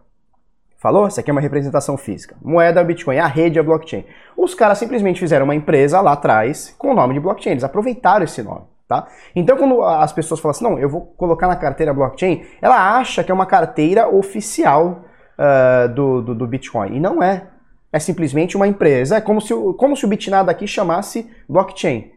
Falou? 0.78 1.08
Isso 1.08 1.18
aqui 1.18 1.30
é 1.30 1.32
uma 1.32 1.40
representação 1.40 1.96
física. 1.96 2.36
Moeda 2.42 2.82
é 2.82 2.84
o 2.84 2.86
Bitcoin, 2.86 3.18
a 3.18 3.28
rede 3.28 3.58
é 3.58 3.62
a 3.62 3.64
blockchain. 3.64 4.04
Os 4.36 4.54
caras 4.54 4.78
simplesmente 4.78 5.22
fizeram 5.22 5.46
uma 5.46 5.56
empresa 5.56 6.02
lá 6.02 6.12
atrás 6.12 6.76
com 6.78 6.92
o 6.92 6.94
nome 6.94 7.14
de 7.14 7.22
blockchain. 7.22 7.54
Eles 7.54 7.64
aproveitaram 7.64 8.26
esse 8.26 8.44
nome. 8.44 8.66
Tá? 8.90 9.08
Então, 9.34 9.56
quando 9.56 9.82
as 9.82 10.12
pessoas 10.12 10.42
falam 10.42 10.52
assim, 10.52 10.66
não, 10.66 10.78
eu 10.78 10.90
vou 10.90 11.00
colocar 11.16 11.48
na 11.48 11.56
carteira 11.56 11.94
blockchain, 11.94 12.46
ela 12.62 12.98
acha 12.98 13.24
que 13.24 13.32
é 13.32 13.34
uma 13.34 13.46
carteira 13.46 14.10
oficial 14.10 15.06
uh, 15.38 15.88
do, 15.94 16.22
do, 16.22 16.36
do, 16.36 16.46
Bitcoin. 16.46 16.98
E 16.98 17.00
não 17.00 17.24
é. 17.24 17.48
É 17.94 18.00
simplesmente 18.00 18.58
uma 18.58 18.68
empresa. 18.68 19.16
É 19.16 19.22
como 19.22 19.40
se, 19.40 19.54
como 19.78 19.96
se 19.96 20.04
o 20.04 20.10
Bitnada 20.10 20.52
aqui 20.52 20.68
chamasse 20.68 21.32
blockchain. 21.48 22.12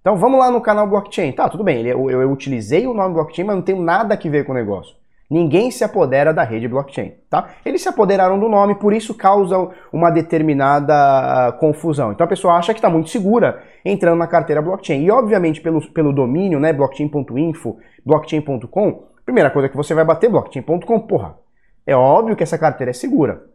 Então, 0.00 0.16
vamos 0.16 0.38
lá 0.38 0.50
no 0.50 0.62
canal 0.62 0.86
blockchain. 0.86 1.30
Tá, 1.32 1.46
tudo 1.50 1.62
bem, 1.62 1.86
eu, 1.86 2.10
eu, 2.10 2.22
eu 2.22 2.32
utilizei 2.32 2.86
o 2.86 2.94
nome 2.94 3.12
blockchain, 3.12 3.44
mas 3.44 3.56
não 3.56 3.62
tenho 3.62 3.82
nada 3.82 4.14
a 4.14 4.30
ver 4.30 4.46
com 4.46 4.52
o 4.52 4.54
negócio. 4.54 5.01
Ninguém 5.32 5.70
se 5.70 5.82
apodera 5.82 6.30
da 6.30 6.42
rede 6.42 6.68
blockchain, 6.68 7.14
tá? 7.30 7.54
Eles 7.64 7.80
se 7.80 7.88
apoderaram 7.88 8.38
do 8.38 8.50
nome, 8.50 8.74
por 8.74 8.92
isso 8.92 9.14
causa 9.14 9.70
uma 9.90 10.10
determinada 10.10 10.92
ah, 10.94 11.52
confusão. 11.52 12.12
Então 12.12 12.26
a 12.26 12.28
pessoa 12.28 12.52
acha 12.52 12.74
que 12.74 12.78
está 12.80 12.90
muito 12.90 13.08
segura 13.08 13.62
entrando 13.82 14.18
na 14.18 14.26
carteira 14.26 14.60
blockchain. 14.60 15.02
E 15.02 15.10
obviamente 15.10 15.62
pelo, 15.62 15.80
pelo 15.90 16.12
domínio, 16.12 16.60
né, 16.60 16.70
blockchain.info, 16.70 17.78
blockchain.com, 18.04 19.04
primeira 19.24 19.48
coisa 19.48 19.70
que 19.70 19.76
você 19.76 19.94
vai 19.94 20.04
bater 20.04 20.28
blockchain.com, 20.28 21.00
porra. 21.00 21.38
É 21.86 21.96
óbvio 21.96 22.36
que 22.36 22.42
essa 22.42 22.58
carteira 22.58 22.90
é 22.90 22.92
segura. 22.92 23.46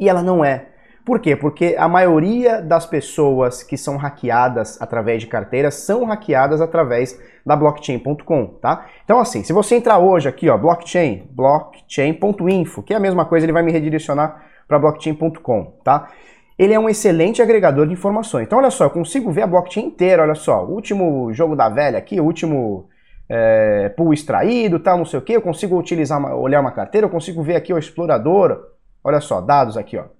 E 0.00 0.08
ela 0.08 0.20
não 0.20 0.44
é. 0.44 0.66
Por 1.08 1.20
quê? 1.20 1.34
Porque 1.34 1.74
a 1.78 1.88
maioria 1.88 2.60
das 2.60 2.84
pessoas 2.84 3.62
que 3.62 3.78
são 3.78 3.96
hackeadas 3.96 4.78
através 4.78 5.22
de 5.22 5.26
carteiras 5.26 5.72
são 5.76 6.04
hackeadas 6.04 6.60
através 6.60 7.18
da 7.46 7.56
blockchain.com, 7.56 8.58
tá? 8.60 8.84
Então 9.06 9.18
assim, 9.18 9.42
se 9.42 9.50
você 9.50 9.76
entrar 9.76 9.98
hoje 10.00 10.28
aqui, 10.28 10.50
ó, 10.50 10.58
blockchain, 10.58 11.26
blockchain.info, 11.30 12.82
que 12.82 12.92
é 12.92 12.96
a 12.98 13.00
mesma 13.00 13.24
coisa, 13.24 13.46
ele 13.46 13.54
vai 13.54 13.62
me 13.62 13.72
redirecionar 13.72 14.44
para 14.68 14.78
blockchain.com, 14.78 15.78
tá? 15.82 16.10
Ele 16.58 16.74
é 16.74 16.78
um 16.78 16.90
excelente 16.90 17.40
agregador 17.40 17.86
de 17.86 17.94
informações. 17.94 18.44
Então 18.46 18.58
olha 18.58 18.70
só, 18.70 18.84
eu 18.84 18.90
consigo 18.90 19.32
ver 19.32 19.44
a 19.44 19.46
blockchain 19.46 19.86
inteira, 19.86 20.22
olha 20.22 20.34
só, 20.34 20.62
o 20.62 20.74
último 20.74 21.32
jogo 21.32 21.56
da 21.56 21.70
velha 21.70 21.96
aqui, 21.96 22.20
o 22.20 22.24
último 22.24 22.86
é, 23.30 23.88
pool 23.96 24.12
extraído, 24.12 24.78
tal, 24.78 24.98
não 24.98 25.06
sei 25.06 25.18
o 25.18 25.22
que, 25.22 25.32
eu 25.32 25.40
consigo 25.40 25.78
utilizar, 25.78 26.22
olhar 26.36 26.60
uma 26.60 26.70
carteira, 26.70 27.06
eu 27.06 27.10
consigo 27.10 27.42
ver 27.42 27.56
aqui 27.56 27.72
o 27.72 27.78
explorador, 27.78 28.62
olha 29.02 29.22
só, 29.22 29.40
dados 29.40 29.78
aqui, 29.78 29.96
ó 29.96 30.17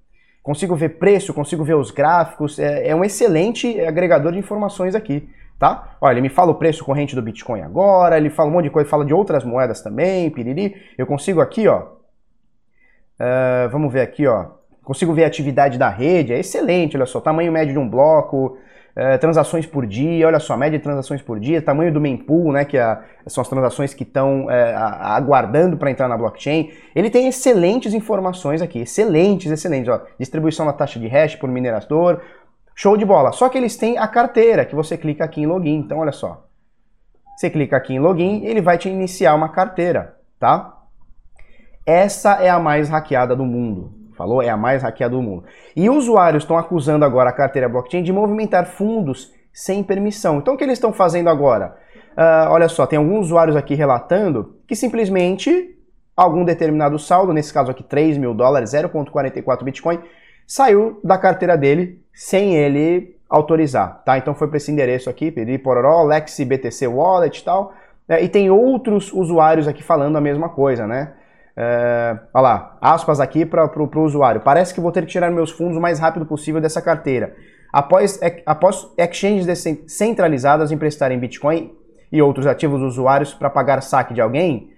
consigo 0.48 0.74
ver 0.74 0.98
preço, 0.98 1.34
consigo 1.34 1.62
ver 1.62 1.74
os 1.74 1.90
gráficos, 1.90 2.58
é, 2.58 2.88
é, 2.88 2.94
um 2.96 3.04
excelente 3.04 3.78
agregador 3.82 4.32
de 4.32 4.38
informações 4.38 4.94
aqui, 4.94 5.28
tá? 5.58 5.98
Olha, 6.00 6.14
ele 6.14 6.22
me 6.22 6.30
fala 6.30 6.52
o 6.52 6.54
preço 6.54 6.82
corrente 6.82 7.14
do 7.14 7.20
Bitcoin 7.20 7.60
agora, 7.60 8.16
ele 8.16 8.30
fala 8.30 8.48
um 8.48 8.54
monte 8.54 8.64
de 8.64 8.70
coisa, 8.70 8.88
fala 8.88 9.04
de 9.04 9.12
outras 9.12 9.44
moedas 9.44 9.82
também, 9.82 10.30
piriri. 10.30 10.74
Eu 10.96 11.06
consigo 11.06 11.42
aqui, 11.42 11.68
ó, 11.68 11.80
uh, 11.80 13.68
vamos 13.70 13.92
ver 13.92 14.00
aqui, 14.00 14.26
ó, 14.26 14.46
consigo 14.82 15.12
ver 15.12 15.24
a 15.24 15.26
atividade 15.26 15.76
da 15.76 15.90
rede, 15.90 16.32
é 16.32 16.38
excelente, 16.38 16.96
olha 16.96 17.04
só, 17.04 17.20
tamanho 17.20 17.52
médio 17.52 17.74
de 17.74 17.78
um 17.78 17.86
bloco, 17.86 18.56
é, 18.98 19.16
transações 19.16 19.64
por 19.64 19.86
dia, 19.86 20.26
olha 20.26 20.40
só, 20.40 20.56
média 20.56 20.76
de 20.76 20.82
transações 20.82 21.22
por 21.22 21.38
dia, 21.38 21.62
tamanho 21.62 21.92
do 21.92 22.00
mempool, 22.00 22.52
né, 22.52 22.64
que 22.64 22.76
é, 22.76 22.98
são 23.28 23.42
as 23.42 23.48
transações 23.48 23.94
que 23.94 24.02
estão 24.02 24.50
é, 24.50 24.74
aguardando 24.74 25.76
para 25.76 25.88
entrar 25.88 26.08
na 26.08 26.18
blockchain. 26.18 26.72
Ele 26.96 27.08
tem 27.08 27.28
excelentes 27.28 27.94
informações 27.94 28.60
aqui, 28.60 28.80
excelentes, 28.80 29.52
excelentes, 29.52 29.88
ó, 29.88 30.02
distribuição 30.18 30.66
da 30.66 30.72
taxa 30.72 30.98
de 30.98 31.06
hash 31.06 31.36
por 31.36 31.48
minerador, 31.48 32.20
show 32.74 32.96
de 32.96 33.04
bola. 33.04 33.30
Só 33.30 33.48
que 33.48 33.56
eles 33.56 33.76
têm 33.76 33.96
a 33.98 34.08
carteira, 34.08 34.64
que 34.64 34.74
você 34.74 34.96
clica 34.98 35.24
aqui 35.24 35.42
em 35.42 35.46
login, 35.46 35.76
então 35.76 35.98
olha 35.98 36.10
só. 36.10 36.48
Você 37.36 37.48
clica 37.48 37.76
aqui 37.76 37.94
em 37.94 38.00
login, 38.00 38.44
ele 38.46 38.60
vai 38.60 38.78
te 38.78 38.88
iniciar 38.88 39.36
uma 39.36 39.50
carteira, 39.50 40.16
tá? 40.40 40.76
Essa 41.86 42.42
é 42.42 42.50
a 42.50 42.58
mais 42.58 42.88
hackeada 42.88 43.36
do 43.36 43.44
mundo. 43.46 43.97
Falou? 44.18 44.42
É 44.42 44.48
a 44.48 44.56
mais 44.56 44.82
hackeada 44.82 45.14
do 45.14 45.22
mundo. 45.22 45.44
E 45.76 45.88
usuários 45.88 46.42
estão 46.42 46.58
acusando 46.58 47.04
agora 47.04 47.30
a 47.30 47.32
carteira 47.32 47.68
blockchain 47.68 48.02
de 48.02 48.12
movimentar 48.12 48.66
fundos 48.66 49.32
sem 49.52 49.82
permissão. 49.84 50.38
Então 50.38 50.54
o 50.54 50.56
que 50.56 50.64
eles 50.64 50.74
estão 50.74 50.92
fazendo 50.92 51.30
agora? 51.30 51.76
Uh, 52.16 52.50
olha 52.50 52.68
só, 52.68 52.84
tem 52.84 52.98
alguns 52.98 53.26
usuários 53.26 53.54
aqui 53.54 53.76
relatando 53.76 54.56
que 54.66 54.74
simplesmente 54.74 55.76
algum 56.16 56.44
determinado 56.44 56.98
saldo, 56.98 57.32
nesse 57.32 57.54
caso 57.54 57.70
aqui 57.70 57.84
3 57.84 58.18
mil 58.18 58.34
dólares, 58.34 58.72
0.44 58.72 59.62
Bitcoin, 59.62 60.00
saiu 60.44 60.98
da 61.04 61.16
carteira 61.16 61.56
dele 61.56 62.02
sem 62.12 62.56
ele 62.56 63.16
autorizar, 63.30 64.02
tá? 64.04 64.18
Então 64.18 64.34
foi 64.34 64.48
para 64.48 64.56
esse 64.56 64.72
endereço 64.72 65.08
aqui, 65.08 65.30
pedi 65.30 65.58
pororó, 65.58 66.02
Lexi 66.02 66.44
BTC 66.44 66.88
Wallet 66.88 67.38
e 67.38 67.44
tal, 67.44 67.72
né? 68.08 68.20
e 68.20 68.28
tem 68.28 68.50
outros 68.50 69.12
usuários 69.12 69.68
aqui 69.68 69.82
falando 69.82 70.16
a 70.16 70.20
mesma 70.20 70.48
coisa, 70.48 70.88
né? 70.88 71.12
É, 71.60 72.16
olha 72.32 72.42
lá, 72.42 72.78
aspas 72.80 73.18
aqui 73.18 73.44
para 73.44 73.66
o 73.66 74.00
usuário. 74.04 74.40
Parece 74.42 74.72
que 74.72 74.80
vou 74.80 74.92
ter 74.92 75.02
que 75.02 75.10
tirar 75.10 75.28
meus 75.28 75.50
fundos 75.50 75.76
o 75.76 75.80
mais 75.80 75.98
rápido 75.98 76.24
possível 76.24 76.60
dessa 76.60 76.80
carteira. 76.80 77.34
Após, 77.72 78.20
após 78.46 78.86
exchanges 78.96 79.44
descentralizadas 79.44 80.70
emprestarem 80.70 81.18
Bitcoin 81.18 81.72
e 82.12 82.22
outros 82.22 82.46
ativos 82.46 82.80
usuários 82.80 83.34
para 83.34 83.50
pagar 83.50 83.82
saque 83.82 84.14
de 84.14 84.20
alguém, 84.20 84.70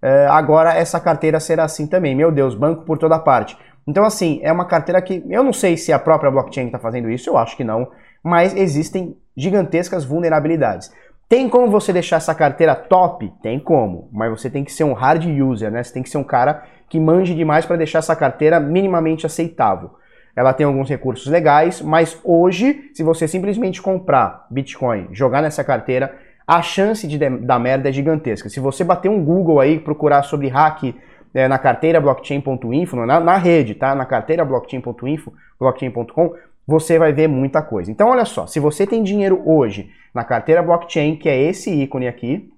é, 0.00 0.26
agora 0.26 0.72
essa 0.72 0.98
carteira 0.98 1.38
será 1.38 1.64
assim 1.64 1.86
também. 1.86 2.14
Meu 2.14 2.32
Deus, 2.32 2.54
banco 2.54 2.86
por 2.86 2.96
toda 2.96 3.18
parte. 3.18 3.54
Então, 3.86 4.02
assim, 4.02 4.40
é 4.42 4.50
uma 4.50 4.64
carteira 4.64 5.02
que 5.02 5.22
eu 5.28 5.44
não 5.44 5.52
sei 5.52 5.76
se 5.76 5.92
a 5.92 5.98
própria 5.98 6.30
blockchain 6.30 6.66
está 6.66 6.78
fazendo 6.78 7.10
isso, 7.10 7.28
eu 7.28 7.36
acho 7.36 7.56
que 7.56 7.64
não, 7.64 7.88
mas 8.24 8.56
existem 8.56 9.18
gigantescas 9.36 10.02
vulnerabilidades. 10.04 10.90
Tem 11.32 11.48
como 11.48 11.70
você 11.70 11.94
deixar 11.94 12.16
essa 12.16 12.34
carteira 12.34 12.74
top? 12.74 13.32
Tem 13.42 13.58
como, 13.58 14.06
mas 14.12 14.28
você 14.28 14.50
tem 14.50 14.62
que 14.62 14.70
ser 14.70 14.84
um 14.84 14.92
hard 14.92 15.24
user, 15.24 15.70
né? 15.70 15.82
Você 15.82 15.90
tem 15.90 16.02
que 16.02 16.10
ser 16.10 16.18
um 16.18 16.22
cara 16.22 16.64
que 16.90 17.00
manje 17.00 17.34
demais 17.34 17.64
para 17.64 17.78
deixar 17.78 18.00
essa 18.00 18.14
carteira 18.14 18.60
minimamente 18.60 19.24
aceitável. 19.24 19.92
Ela 20.36 20.52
tem 20.52 20.66
alguns 20.66 20.90
recursos 20.90 21.26
legais, 21.28 21.80
mas 21.80 22.20
hoje, 22.22 22.90
se 22.92 23.02
você 23.02 23.26
simplesmente 23.26 23.80
comprar 23.80 24.46
Bitcoin, 24.50 25.08
jogar 25.12 25.40
nessa 25.40 25.64
carteira, 25.64 26.14
a 26.46 26.60
chance 26.60 27.08
de 27.08 27.16
dar 27.18 27.58
merda 27.58 27.88
é 27.88 27.92
gigantesca. 27.92 28.50
Se 28.50 28.60
você 28.60 28.84
bater 28.84 29.08
um 29.08 29.24
Google 29.24 29.58
aí, 29.58 29.78
procurar 29.80 30.24
sobre 30.24 30.48
hack 30.48 30.94
é, 31.32 31.48
na 31.48 31.58
carteira 31.58 31.98
blockchain.info, 31.98 32.94
na, 33.06 33.18
na 33.18 33.38
rede, 33.38 33.74
tá? 33.74 33.94
Na 33.94 34.04
carteira 34.04 34.44
blockchain.info, 34.44 35.32
blockchain.com, 35.58 36.34
você 36.66 36.98
vai 36.98 37.12
ver 37.12 37.28
muita 37.28 37.62
coisa. 37.62 37.90
Então, 37.90 38.08
olha 38.08 38.24
só, 38.24 38.46
se 38.46 38.60
você 38.60 38.86
tem 38.86 39.02
dinheiro 39.02 39.42
hoje 39.44 39.90
na 40.14 40.24
carteira 40.24 40.62
blockchain, 40.62 41.16
que 41.16 41.28
é 41.28 41.40
esse 41.40 41.70
ícone 41.70 42.06
aqui, 42.06 42.52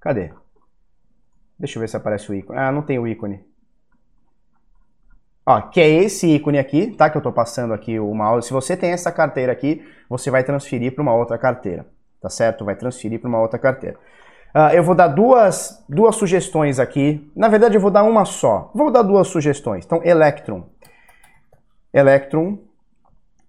cadê? 0.00 0.32
Deixa 1.58 1.78
eu 1.78 1.80
ver 1.80 1.88
se 1.88 1.96
aparece 1.96 2.30
o 2.30 2.34
ícone. 2.34 2.58
Ah, 2.58 2.72
não 2.72 2.82
tem 2.82 2.98
o 2.98 3.06
ícone. 3.06 3.44
Ó, 5.46 5.60
que 5.62 5.80
é 5.80 5.88
esse 5.88 6.26
ícone 6.26 6.58
aqui, 6.58 6.92
tá? 6.92 7.10
Que 7.10 7.16
eu 7.16 7.22
tô 7.22 7.32
passando 7.32 7.74
aqui 7.74 7.98
o 7.98 8.14
mouse. 8.14 8.46
Se 8.46 8.52
você 8.52 8.76
tem 8.76 8.92
essa 8.92 9.10
carteira 9.10 9.52
aqui, 9.52 9.84
você 10.08 10.30
vai 10.30 10.44
transferir 10.44 10.94
para 10.94 11.02
uma 11.02 11.14
outra 11.14 11.36
carteira, 11.38 11.86
tá 12.20 12.28
certo? 12.28 12.64
Vai 12.64 12.76
transferir 12.76 13.20
para 13.20 13.28
uma 13.28 13.40
outra 13.40 13.58
carteira. 13.58 13.98
Uh, 14.54 14.74
eu 14.74 14.82
vou 14.82 14.94
dar 14.94 15.08
duas, 15.08 15.84
duas 15.88 16.16
sugestões 16.16 16.78
aqui. 16.78 17.30
Na 17.36 17.48
verdade, 17.48 17.76
eu 17.76 17.80
vou 17.80 17.90
dar 17.90 18.02
uma 18.02 18.24
só. 18.24 18.70
Vou 18.74 18.90
dar 18.90 19.02
duas 19.02 19.28
sugestões. 19.28 19.84
Então, 19.84 20.02
Electrum. 20.02 20.64
Electrum 21.92 22.58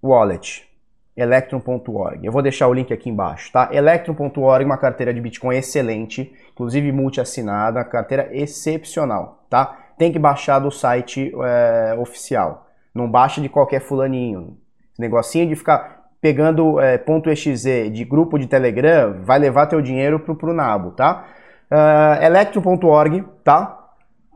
Wallet, 0.03 0.67
electron.org. 1.15 2.25
Eu 2.25 2.31
vou 2.31 2.41
deixar 2.41 2.67
o 2.67 2.73
link 2.73 2.91
aqui 2.93 3.09
embaixo, 3.09 3.51
tá? 3.51 3.69
Electron.org, 3.71 4.65
uma 4.65 4.77
carteira 4.77 5.13
de 5.13 5.21
Bitcoin 5.21 5.55
excelente, 5.55 6.33
inclusive 6.51 6.91
multi-assinada, 6.91 7.83
carteira 7.83 8.29
excepcional, 8.31 9.45
tá? 9.49 9.77
Tem 9.97 10.11
que 10.11 10.19
baixar 10.19 10.59
do 10.59 10.71
site 10.71 11.31
é, 11.43 11.95
oficial. 11.99 12.67
Não 12.93 13.09
baixa 13.09 13.39
de 13.39 13.49
qualquer 13.49 13.81
fulaninho. 13.81 14.57
Esse 14.91 15.01
negocinho 15.01 15.47
de 15.47 15.55
ficar 15.55 16.01
pegando 16.19 16.79
é, 16.79 17.01
.exe 17.27 17.89
de 17.89 18.05
grupo 18.05 18.37
de 18.37 18.47
Telegram 18.47 19.21
vai 19.23 19.39
levar 19.39 19.67
teu 19.67 19.81
dinheiro 19.81 20.19
pro, 20.19 20.35
pro 20.35 20.53
nabo, 20.53 20.91
tá? 20.91 21.25
Uh, 21.71 23.33
tá? 23.43 23.77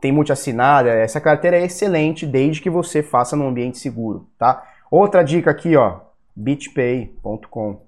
Tem 0.00 0.10
multi-assinada, 0.10 0.90
essa 0.90 1.20
carteira 1.20 1.58
é 1.58 1.64
excelente 1.64 2.26
desde 2.26 2.62
que 2.62 2.70
você 2.70 3.02
faça 3.02 3.36
num 3.36 3.48
ambiente 3.48 3.78
seguro, 3.78 4.26
tá? 4.38 4.62
Outra 4.90 5.22
dica 5.22 5.50
aqui, 5.50 5.76
ó, 5.76 6.00
bitpay.com. 6.34 7.80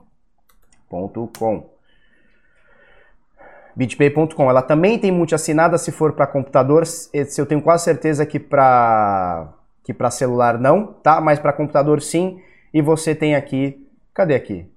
bitpay.com. 3.79 4.51
Ela 4.51 4.63
também 4.63 4.99
tem 4.99 5.13
multi-assinada 5.13 5.79
se 5.79 5.93
for 5.93 6.13
para 6.13 6.27
computador, 6.27 6.83
eu 7.13 7.47
tenho 7.47 7.63
quase 7.63 7.85
certeza 7.85 8.27
que 8.27 8.41
para 8.41 9.55
que 9.85 9.95
para 9.95 10.11
celular 10.11 10.59
não, 10.59 10.89
tá? 10.89 11.21
Mas 11.21 11.39
para 11.39 11.53
computador 11.53 12.03
sim. 12.03 12.43
E 12.75 12.83
você 12.83 13.15
tem 13.15 13.35
aqui, 13.35 13.89
cadê 14.13 14.35
aqui? 14.35 14.71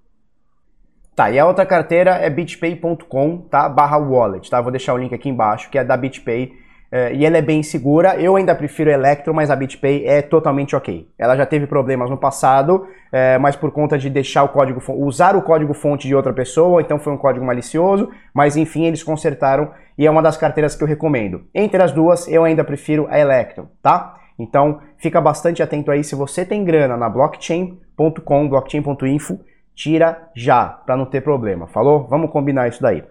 Tá, 1.14 1.30
e 1.30 1.38
a 1.38 1.46
outra 1.46 1.66
carteira 1.66 2.12
é 2.12 2.30
bitpay.com, 2.30 3.40
tá? 3.50 3.68
Barra 3.68 3.98
wallet, 3.98 4.50
tá? 4.50 4.62
Vou 4.62 4.72
deixar 4.72 4.94
o 4.94 4.98
link 4.98 5.14
aqui 5.14 5.28
embaixo, 5.28 5.70
que 5.70 5.78
é 5.78 5.84
da 5.84 5.98
BitPay 5.98 6.54
é, 6.92 7.14
e 7.14 7.26
ela 7.26 7.38
é 7.38 7.42
bem 7.42 7.64
segura. 7.64 8.16
Eu 8.16 8.36
ainda 8.36 8.54
prefiro 8.54 8.90
Electro, 8.90 9.34
mas 9.34 9.50
a 9.50 9.56
BitPay 9.56 10.06
é 10.06 10.22
totalmente 10.22 10.76
ok. 10.76 11.08
Ela 11.18 11.38
já 11.38 11.46
teve 11.46 11.66
problemas 11.66 12.10
no 12.10 12.18
passado, 12.18 12.86
é, 13.12 13.38
mas 13.38 13.56
por 13.56 13.72
conta 13.72 13.98
de 13.98 14.10
deixar 14.10 14.44
o 14.44 14.50
código 14.50 14.82
usar 14.96 15.36
o 15.36 15.42
código 15.42 15.74
fonte 15.74 16.08
de 16.08 16.16
outra 16.16 16.34
pessoa, 16.34 16.82
então 16.82 17.00
foi 17.00 17.14
um 17.14 17.18
código 17.18 17.46
malicioso, 17.46 18.10
mas 18.34 18.58
enfim, 18.58 18.86
eles 18.86 19.04
consertaram 19.04 19.72
e 19.98 20.06
é 20.06 20.12
uma 20.12 20.22
das 20.22 20.36
carteiras 20.36 20.76
que 20.76 20.84
eu 20.84 20.88
recomendo. 20.88 21.44
Entre 21.56 21.82
as 21.82 21.92
duas, 21.92 22.28
eu 22.28 22.44
ainda 22.44 22.64
prefiro 22.64 23.08
a 23.10 23.18
Electro, 23.18 23.70
tá? 23.82 24.16
Então, 24.38 24.80
fica 24.98 25.22
bastante 25.22 25.62
atento 25.62 25.92
aí 25.92 26.04
se 26.04 26.16
você 26.16 26.44
tem 26.44 26.66
grana 26.66 26.98
na 26.98 27.08
blockchain.com, 27.08 28.50
blockchain.info, 28.50 29.40
tira 29.76 30.30
já, 30.36 30.66
para 30.66 30.98
não 30.98 31.06
ter 31.06 31.22
problema. 31.22 31.68
Falou? 31.68 32.08
Vamos 32.10 32.32
combinar 32.32 32.68
isso 32.68 32.82
daí. 32.82 33.04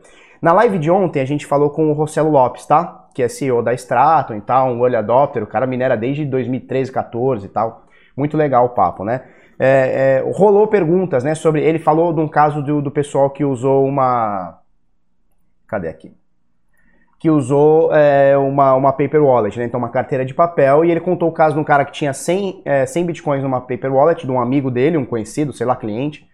Na 0.43 0.53
live 0.53 0.79
de 0.79 0.91
ontem 0.91 1.21
a 1.21 1.25
gente 1.25 1.47
falou 1.47 1.71
com 1.71 1.91
o 1.91 1.93
Rossello 1.93 2.31
Lopes, 2.31 2.67
tá? 2.67 3.00
Que 3.15 3.23
é 3.23 3.29
CEO 3.29 3.63
da 3.63 3.73
Straton 3.75 4.35
e 4.35 4.41
tal, 4.41 4.69
um 4.69 4.81
early 4.81 4.97
adopter, 4.97 5.43
o 5.43 5.47
cara 5.47 5.67
minera 5.67 5.97
desde 5.97 6.25
2013, 6.25 6.93
14 6.93 7.47
e 7.47 7.49
tal. 7.49 7.87
Muito 8.17 8.37
legal 8.37 8.67
o 8.67 8.71
papo, 8.71 9.05
né? 9.05 9.23
É, 9.59 10.23
é, 10.25 10.33
rolou 10.33 10.67
perguntas, 10.67 11.23
né, 11.23 11.35
sobre... 11.35 11.63
Ele 11.63 11.79
falou 11.79 12.13
de 12.13 12.21
um 12.21 12.29
caso 12.29 12.63
do, 12.63 12.81
do 12.81 12.91
pessoal 12.91 13.31
que 13.31 13.45
usou 13.45 13.85
uma... 13.85 14.59
Cadê 15.67 15.89
aqui? 15.89 16.15
que 17.21 17.29
usou 17.29 17.95
é, 17.95 18.35
uma, 18.39 18.75
uma 18.75 18.93
paper 18.95 19.23
wallet, 19.23 19.59
né? 19.59 19.67
então 19.67 19.79
uma 19.79 19.91
carteira 19.91 20.25
de 20.25 20.33
papel, 20.33 20.87
e 20.87 20.91
ele 20.91 21.01
contou 21.01 21.29
o 21.29 21.33
caso 21.33 21.55
de 21.55 21.61
um 21.61 21.65
cara 21.65 21.85
que 21.85 21.93
tinha 21.93 22.15
100, 22.15 22.63
é, 22.65 22.87
100 22.87 23.05
bitcoins 23.05 23.43
numa 23.43 23.61
paper 23.61 23.93
wallet, 23.93 24.25
de 24.25 24.33
um 24.33 24.41
amigo 24.41 24.71
dele, 24.71 24.97
um 24.97 25.05
conhecido, 25.05 25.53
sei 25.53 25.67
lá, 25.67 25.77
cliente, 25.77 26.27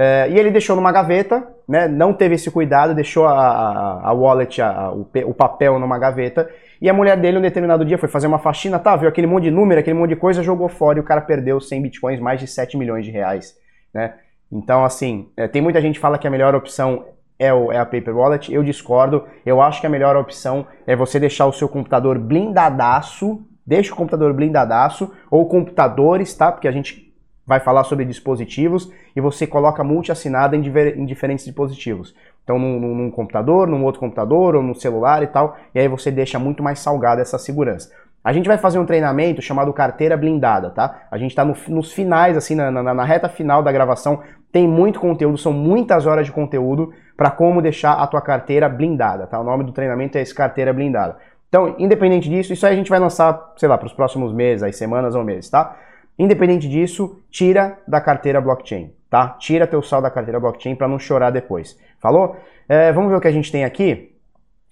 é, 0.00 0.28
e 0.30 0.38
ele 0.38 0.52
deixou 0.52 0.76
numa 0.76 0.92
gaveta, 0.92 1.44
né? 1.68 1.88
não 1.88 2.12
teve 2.12 2.36
esse 2.36 2.48
cuidado, 2.52 2.94
deixou 2.94 3.26
a, 3.26 3.32
a, 3.32 4.10
a 4.10 4.12
wallet, 4.12 4.62
a, 4.62 4.92
o, 4.92 5.10
o, 5.26 5.34
papel 5.34 5.76
numa 5.80 5.98
gaveta, 5.98 6.48
e 6.80 6.88
a 6.88 6.94
mulher 6.94 7.16
dele, 7.16 7.38
um 7.38 7.42
determinado 7.42 7.84
dia, 7.84 7.98
foi 7.98 8.08
fazer 8.08 8.28
uma 8.28 8.38
faxina, 8.38 8.78
tá, 8.78 8.94
viu 8.94 9.08
aquele 9.08 9.26
monte 9.26 9.44
de 9.44 9.50
número, 9.50 9.80
aquele 9.80 9.98
monte 9.98 10.10
de 10.10 10.16
coisa, 10.16 10.40
jogou 10.40 10.68
fora, 10.68 10.98
e 10.98 11.00
o 11.00 11.04
cara 11.04 11.20
perdeu 11.20 11.60
100 11.60 11.82
bitcoins, 11.82 12.20
mais 12.20 12.38
de 12.38 12.46
7 12.46 12.76
milhões 12.76 13.04
de 13.04 13.10
reais, 13.10 13.56
né? 13.92 14.14
Então, 14.52 14.84
assim, 14.84 15.30
é, 15.36 15.48
tem 15.48 15.60
muita 15.60 15.80
gente 15.80 15.96
que 15.96 16.00
fala 16.00 16.16
que 16.16 16.28
a 16.28 16.30
melhor 16.30 16.54
opção 16.54 17.04
é, 17.36 17.52
o, 17.52 17.72
é 17.72 17.78
a 17.78 17.84
Paper 17.84 18.16
Wallet. 18.16 18.54
Eu 18.54 18.62
discordo. 18.62 19.24
Eu 19.44 19.60
acho 19.60 19.80
que 19.80 19.86
a 19.86 19.90
melhor 19.90 20.16
opção 20.16 20.66
é 20.86 20.96
você 20.96 21.20
deixar 21.20 21.46
o 21.46 21.52
seu 21.52 21.68
computador 21.68 22.18
blindadaço. 22.18 23.42
Deixa 23.66 23.92
o 23.92 23.96
computador 23.96 24.32
blindadaço 24.32 25.12
ou 25.30 25.46
computadores, 25.46 26.32
tá? 26.34 26.50
Porque 26.50 26.66
a 26.66 26.72
gente 26.72 27.07
vai 27.48 27.60
falar 27.60 27.82
sobre 27.84 28.04
dispositivos 28.04 28.92
e 29.16 29.22
você 29.22 29.46
coloca 29.46 29.82
multi-assinada 29.82 30.54
em, 30.54 30.60
em, 30.60 31.06
diferentes 31.06 31.46
dispositivos. 31.46 32.14
Então, 32.44 32.58
num, 32.58 32.78
num, 32.78 33.10
computador, 33.10 33.66
num 33.66 33.82
outro 33.84 34.00
computador 34.00 34.54
ou 34.54 34.62
no 34.62 34.74
celular 34.74 35.22
e 35.22 35.28
tal, 35.28 35.56
e 35.74 35.80
aí 35.80 35.88
você 35.88 36.10
deixa 36.10 36.38
muito 36.38 36.62
mais 36.62 36.78
salgada 36.78 37.22
essa 37.22 37.38
segurança. 37.38 37.90
A 38.22 38.34
gente 38.34 38.46
vai 38.46 38.58
fazer 38.58 38.78
um 38.78 38.84
treinamento 38.84 39.40
chamado 39.40 39.72
carteira 39.72 40.14
blindada, 40.14 40.68
tá? 40.68 41.06
A 41.10 41.16
gente 41.16 41.30
está 41.30 41.42
no, 41.42 41.56
nos 41.68 41.90
finais, 41.90 42.36
assim, 42.36 42.54
na, 42.54 42.70
na, 42.70 42.92
na, 42.92 43.04
reta 43.04 43.30
final 43.30 43.62
da 43.62 43.72
gravação, 43.72 44.20
tem 44.52 44.68
muito 44.68 45.00
conteúdo, 45.00 45.38
são 45.38 45.52
muitas 45.52 46.04
horas 46.04 46.26
de 46.26 46.32
conteúdo 46.32 46.92
para 47.16 47.30
como 47.30 47.62
deixar 47.62 47.94
a 47.94 48.06
tua 48.06 48.20
carteira 48.20 48.68
blindada, 48.68 49.26
tá? 49.26 49.40
O 49.40 49.44
nome 49.44 49.64
do 49.64 49.72
treinamento 49.72 50.18
é 50.18 50.20
esse 50.20 50.34
carteira 50.34 50.72
blindada. 50.74 51.16
Então, 51.48 51.76
independente 51.78 52.28
disso, 52.28 52.52
isso 52.52 52.66
aí 52.66 52.74
a 52.74 52.76
gente 52.76 52.90
vai 52.90 52.98
lançar, 52.98 53.54
sei 53.56 53.68
lá, 53.68 53.78
para 53.78 53.86
os 53.86 53.92
próximos 53.94 54.34
meses, 54.34 54.62
aí, 54.62 54.72
semanas 54.72 55.14
ou 55.14 55.24
meses, 55.24 55.48
tá? 55.48 55.74
Independente 56.18 56.68
disso, 56.68 57.20
tira 57.30 57.78
da 57.86 58.00
carteira 58.00 58.40
blockchain, 58.40 58.92
tá? 59.08 59.36
Tira 59.38 59.66
teu 59.66 59.80
saldo 59.80 60.04
da 60.04 60.10
carteira 60.10 60.40
blockchain 60.40 60.74
para 60.74 60.88
não 60.88 60.98
chorar 60.98 61.30
depois. 61.30 61.78
Falou? 62.00 62.36
É, 62.68 62.92
vamos 62.92 63.10
ver 63.10 63.16
o 63.16 63.20
que 63.20 63.28
a 63.28 63.32
gente 63.32 63.52
tem 63.52 63.64
aqui? 63.64 64.16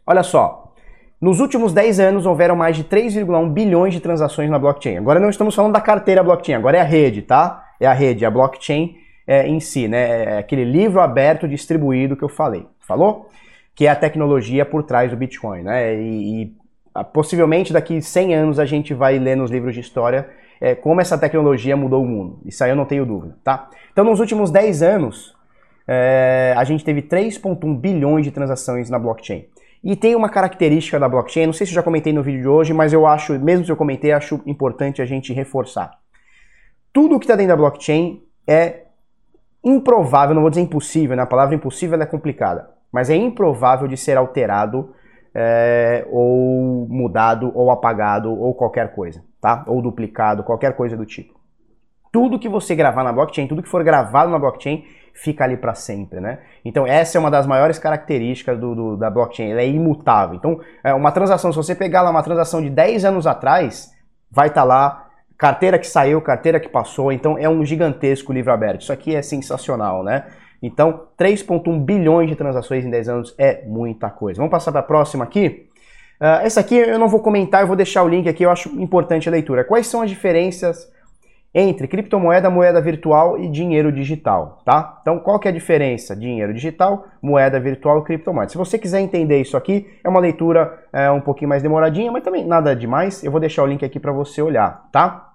Olha 0.05 0.23
só, 0.23 0.75
nos 1.21 1.41
últimos 1.41 1.73
10 1.73 2.01
anos 2.01 2.27
houveram 2.27 2.57
mais 2.57 2.77
de 2.77 2.85
3,1 2.85 3.53
bilhões 3.53 3.95
de 3.95 4.01
transações 4.01 4.51
na 4.51 4.59
blockchain. 4.59 4.99
Agora 4.99 5.21
não 5.21 5.31
estamos 5.31 5.55
falando 5.55 5.73
da 5.73 5.81
carteira 5.81 6.23
blockchain, 6.23 6.57
agora 6.57 6.79
é 6.79 6.81
a 6.81 6.85
rede, 6.85 7.23
tá? 7.23 7.65
É 7.81 7.87
a 7.87 7.93
rede, 7.93 8.27
a 8.27 8.31
blockchain 8.31 8.97
é, 9.27 9.47
em 9.47 9.61
si, 9.61 9.89
né? 9.89 10.35
É 10.35 10.39
aquele 10.39 10.65
livro 10.65 11.01
aberto 11.01 11.47
distribuído 11.49 12.17
que 12.17 12.25
eu 12.25 12.29
falei. 12.29 12.67
Falou? 12.81 13.29
Que 13.75 13.87
é 13.87 13.91
a 13.91 13.97
tecnologia 13.97 14.65
por 14.65 14.83
trás 14.83 15.11
do 15.11 15.17
Bitcoin, 15.17 15.63
né? 15.63 15.95
E, 15.95 16.43
e 16.43 16.53
possivelmente 17.13 17.73
daqui 17.73 18.03
100 18.03 18.35
anos 18.35 18.59
a 18.59 18.65
gente 18.65 18.93
vai 18.93 19.19
ler 19.19 19.37
nos 19.37 19.51
livros 19.51 19.75
de 19.75 19.81
história 19.81 20.29
é, 20.61 20.75
como 20.75 21.01
essa 21.01 21.19
tecnologia 21.19 21.77
mudou 21.77 22.03
o 22.03 22.07
mundo. 22.07 22.41
Isso 22.45 22.63
aí 22.65 22.71
eu 22.71 22.77
não 22.77 22.85
tenho 22.85 23.05
dúvida, 23.05 23.37
tá? 23.43 23.69
Então 23.93 24.05
nos 24.05 24.21
últimos 24.21 24.51
10 24.51 24.83
anos 24.83 25.35
é, 25.87 26.55
a 26.57 26.65
gente 26.65 26.85
teve 26.85 27.03
3,1 27.03 27.79
bilhões 27.79 28.25
de 28.25 28.31
transações 28.31 28.91
na 28.91 28.99
blockchain. 28.99 29.47
E 29.85 29.95
tem 29.95 30.17
uma 30.17 30.29
característica 30.29 30.99
da 30.99 31.09
blockchain, 31.09 31.47
não 31.47 31.53
sei 31.53 31.67
se 31.67 31.73
eu 31.73 31.77
já 31.77 31.83
comentei 31.83 32.13
no 32.13 32.23
vídeo 32.23 32.43
de 32.43 32.49
hoje, 32.49 32.73
mas 32.73 32.93
eu 32.93 33.07
acho, 33.07 33.39
mesmo 33.39 33.65
se 33.65 33.71
eu 33.71 33.77
comentei, 33.77 34.11
acho 34.11 34.41
importante 34.45 35.01
a 35.01 35.07
gente 35.07 35.33
reforçar. 35.33 35.93
Tudo 36.93 37.19
que 37.19 37.25
está 37.25 37.37
dentro 37.37 37.51
da 37.51 37.57
blockchain 37.57 38.23
é 38.47 38.87
improvável, 39.63 40.35
não 40.35 40.43
vou 40.43 40.51
dizer 40.51 40.63
impossível, 40.63 41.17
né? 41.17 41.23
a 41.23 41.27
palavra 41.27 41.55
impossível 41.55 42.01
é 42.01 42.07
complicada, 42.07 42.71
mas 42.91 43.11
é 43.11 43.17
improvável 43.17 43.87
de 43.87 43.97
ser 43.97 44.17
alterado 44.17 44.95
é, 45.35 46.07
ou 46.11 46.89
mudado 46.89 47.53
ou 47.55 47.71
apagado 47.71 48.33
ou 48.33 48.55
qualquer 48.55 48.95
coisa, 48.95 49.23
tá? 49.41 49.65
Ou 49.67 49.81
duplicado, 49.83 50.43
qualquer 50.43 50.75
coisa 50.75 50.97
do 50.97 51.07
tipo. 51.07 51.35
Tudo 52.13 52.39
que 52.39 52.49
você 52.49 52.75
gravar 52.75 53.05
na 53.05 53.13
blockchain, 53.13 53.47
tudo 53.47 53.63
que 53.63 53.69
for 53.69 53.85
gravado 53.85 54.31
na 54.31 54.39
blockchain, 54.39 54.85
fica 55.13 55.45
ali 55.45 55.57
para 55.57 55.75
sempre, 55.75 56.21
né? 56.21 56.39
Então 56.65 56.87
essa 56.87 57.19
é 57.19 57.21
uma 57.21 57.31
das 57.31 57.47
maiores 57.47 57.79
características 57.79 58.59
do, 58.59 58.75
do, 58.75 58.97
da 58.97 59.11
blockchain, 59.11 59.51
ela 59.51 59.61
é 59.61 59.69
imutável. 59.69 60.37
Então 60.37 60.61
é 60.85 60.95
uma 60.95 61.11
transação, 61.11 61.51
se 61.53 61.57
você 61.57 61.75
pegar 61.75 62.03
lá 62.03 62.11
uma 62.11 62.23
transação 62.23 62.63
de 62.63 62.71
10 62.71 63.05
anos 63.05 63.27
atrás, 63.27 63.91
vai 64.31 64.49
estar 64.49 64.63
tá 64.63 64.67
lá 64.67 65.07
carteira 65.37 65.79
que 65.79 65.87
saiu, 65.87 66.21
carteira 66.21 66.59
que 66.59 66.69
passou, 66.69 67.13
então 67.13 67.37
é 67.39 67.49
um 67.49 67.65
gigantesco 67.65 68.33
livro 68.33 68.53
aberto. 68.53 68.83
Isso 68.83 68.93
aqui 68.93 69.15
é 69.15 69.23
sensacional, 69.23 70.03
né? 70.03 70.27
Então 70.63 71.09
3.1 71.19 71.85
bilhões 71.85 72.29
de 72.29 72.37
transações 72.37 72.85
em 72.85 72.91
10 72.91 73.09
anos 73.09 73.35
é 73.39 73.65
muita 73.67 74.11
coisa. 74.11 74.39
Vamos 74.39 74.51
passar 74.51 74.73
para 74.73 74.81
a 74.81 74.85
próxima 74.85 75.25
aqui? 75.25 75.66
Uh, 76.21 76.43
essa 76.43 76.61
aqui 76.61 76.77
eu 76.77 76.99
não 76.99 77.09
vou 77.09 77.21
comentar, 77.21 77.61
eu 77.61 77.67
vou 77.67 77.77
deixar 77.77 78.03
o 78.03 78.09
link 78.09 78.29
aqui, 78.29 78.43
eu 78.45 78.51
acho 78.51 78.69
importante 78.81 79.29
a 79.29 79.33
leitura. 79.33 79.65
Quais 79.65 79.87
são 79.87 80.03
as 80.03 80.11
diferenças 80.11 80.91
entre 81.55 81.89
criptomoeda, 81.89 82.51
moeda 82.51 82.83
virtual 82.83 83.39
e 83.39 83.49
dinheiro 83.49 83.91
digital, 83.91 84.61
tá? 84.63 84.99
Então, 85.01 85.19
qual 85.19 85.39
que 85.39 85.49
é 85.49 85.51
a 85.51 85.55
diferença? 85.55 86.15
Dinheiro 86.15 86.53
digital, 86.53 87.07
moeda 87.23 87.59
virtual 87.59 88.01
e 88.01 88.05
criptomoeda. 88.05 88.51
Se 88.51 88.59
você 88.59 88.79
quiser 88.79 89.01
entender 89.01 89.41
isso 89.41 89.57
aqui, 89.57 89.87
é 90.05 90.09
uma 90.09 90.21
leitura 90.21 90.85
é, 90.93 91.11
um 91.11 91.21
pouquinho 91.21 91.49
mais 91.49 91.63
demoradinha, 91.63 92.13
mas 92.13 92.23
também 92.23 92.45
nada 92.47 92.77
demais. 92.77 93.25
Eu 93.25 93.31
vou 93.31 93.41
deixar 93.41 93.63
o 93.63 93.67
link 93.67 93.83
aqui 93.83 93.99
para 93.99 94.13
você 94.13 94.43
olhar, 94.43 94.87
tá? 94.93 95.33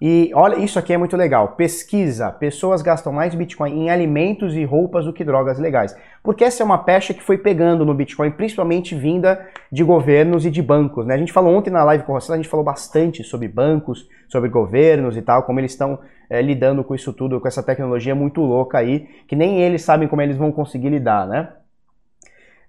E 0.00 0.30
olha, 0.34 0.56
isso 0.56 0.78
aqui 0.78 0.94
é 0.94 0.96
muito 0.96 1.16
legal. 1.16 1.48
Pesquisa: 1.48 2.30
pessoas 2.30 2.80
gastam 2.80 3.12
mais 3.12 3.34
Bitcoin 3.34 3.84
em 3.84 3.90
alimentos 3.90 4.56
e 4.56 4.64
roupas 4.64 5.04
do 5.04 5.12
que 5.12 5.22
drogas 5.22 5.58
legais. 5.58 5.94
Porque 6.22 6.42
essa 6.42 6.62
é 6.62 6.64
uma 6.64 6.78
pecha 6.78 7.12
que 7.12 7.22
foi 7.22 7.36
pegando 7.36 7.84
no 7.84 7.92
Bitcoin, 7.92 8.30
principalmente 8.30 8.94
vinda 8.94 9.46
de 9.70 9.84
governos 9.84 10.46
e 10.46 10.50
de 10.50 10.62
bancos. 10.62 11.06
Né? 11.06 11.14
A 11.14 11.18
gente 11.18 11.32
falou 11.32 11.54
ontem 11.54 11.70
na 11.70 11.84
live 11.84 12.04
com 12.04 12.14
você, 12.14 12.32
a 12.32 12.36
gente 12.36 12.48
falou 12.48 12.64
bastante 12.64 13.22
sobre 13.22 13.46
bancos, 13.46 14.08
sobre 14.28 14.48
governos 14.48 15.16
e 15.16 15.22
tal, 15.22 15.42
como 15.42 15.60
eles 15.60 15.72
estão 15.72 15.98
é, 16.30 16.40
lidando 16.40 16.82
com 16.82 16.94
isso 16.94 17.12
tudo, 17.12 17.40
com 17.40 17.48
essa 17.48 17.62
tecnologia 17.62 18.14
muito 18.14 18.40
louca 18.40 18.78
aí, 18.78 19.06
que 19.26 19.36
nem 19.36 19.60
eles 19.60 19.82
sabem 19.82 20.08
como 20.08 20.22
eles 20.22 20.36
vão 20.36 20.50
conseguir 20.50 20.88
lidar, 20.88 21.26
né? 21.26 21.48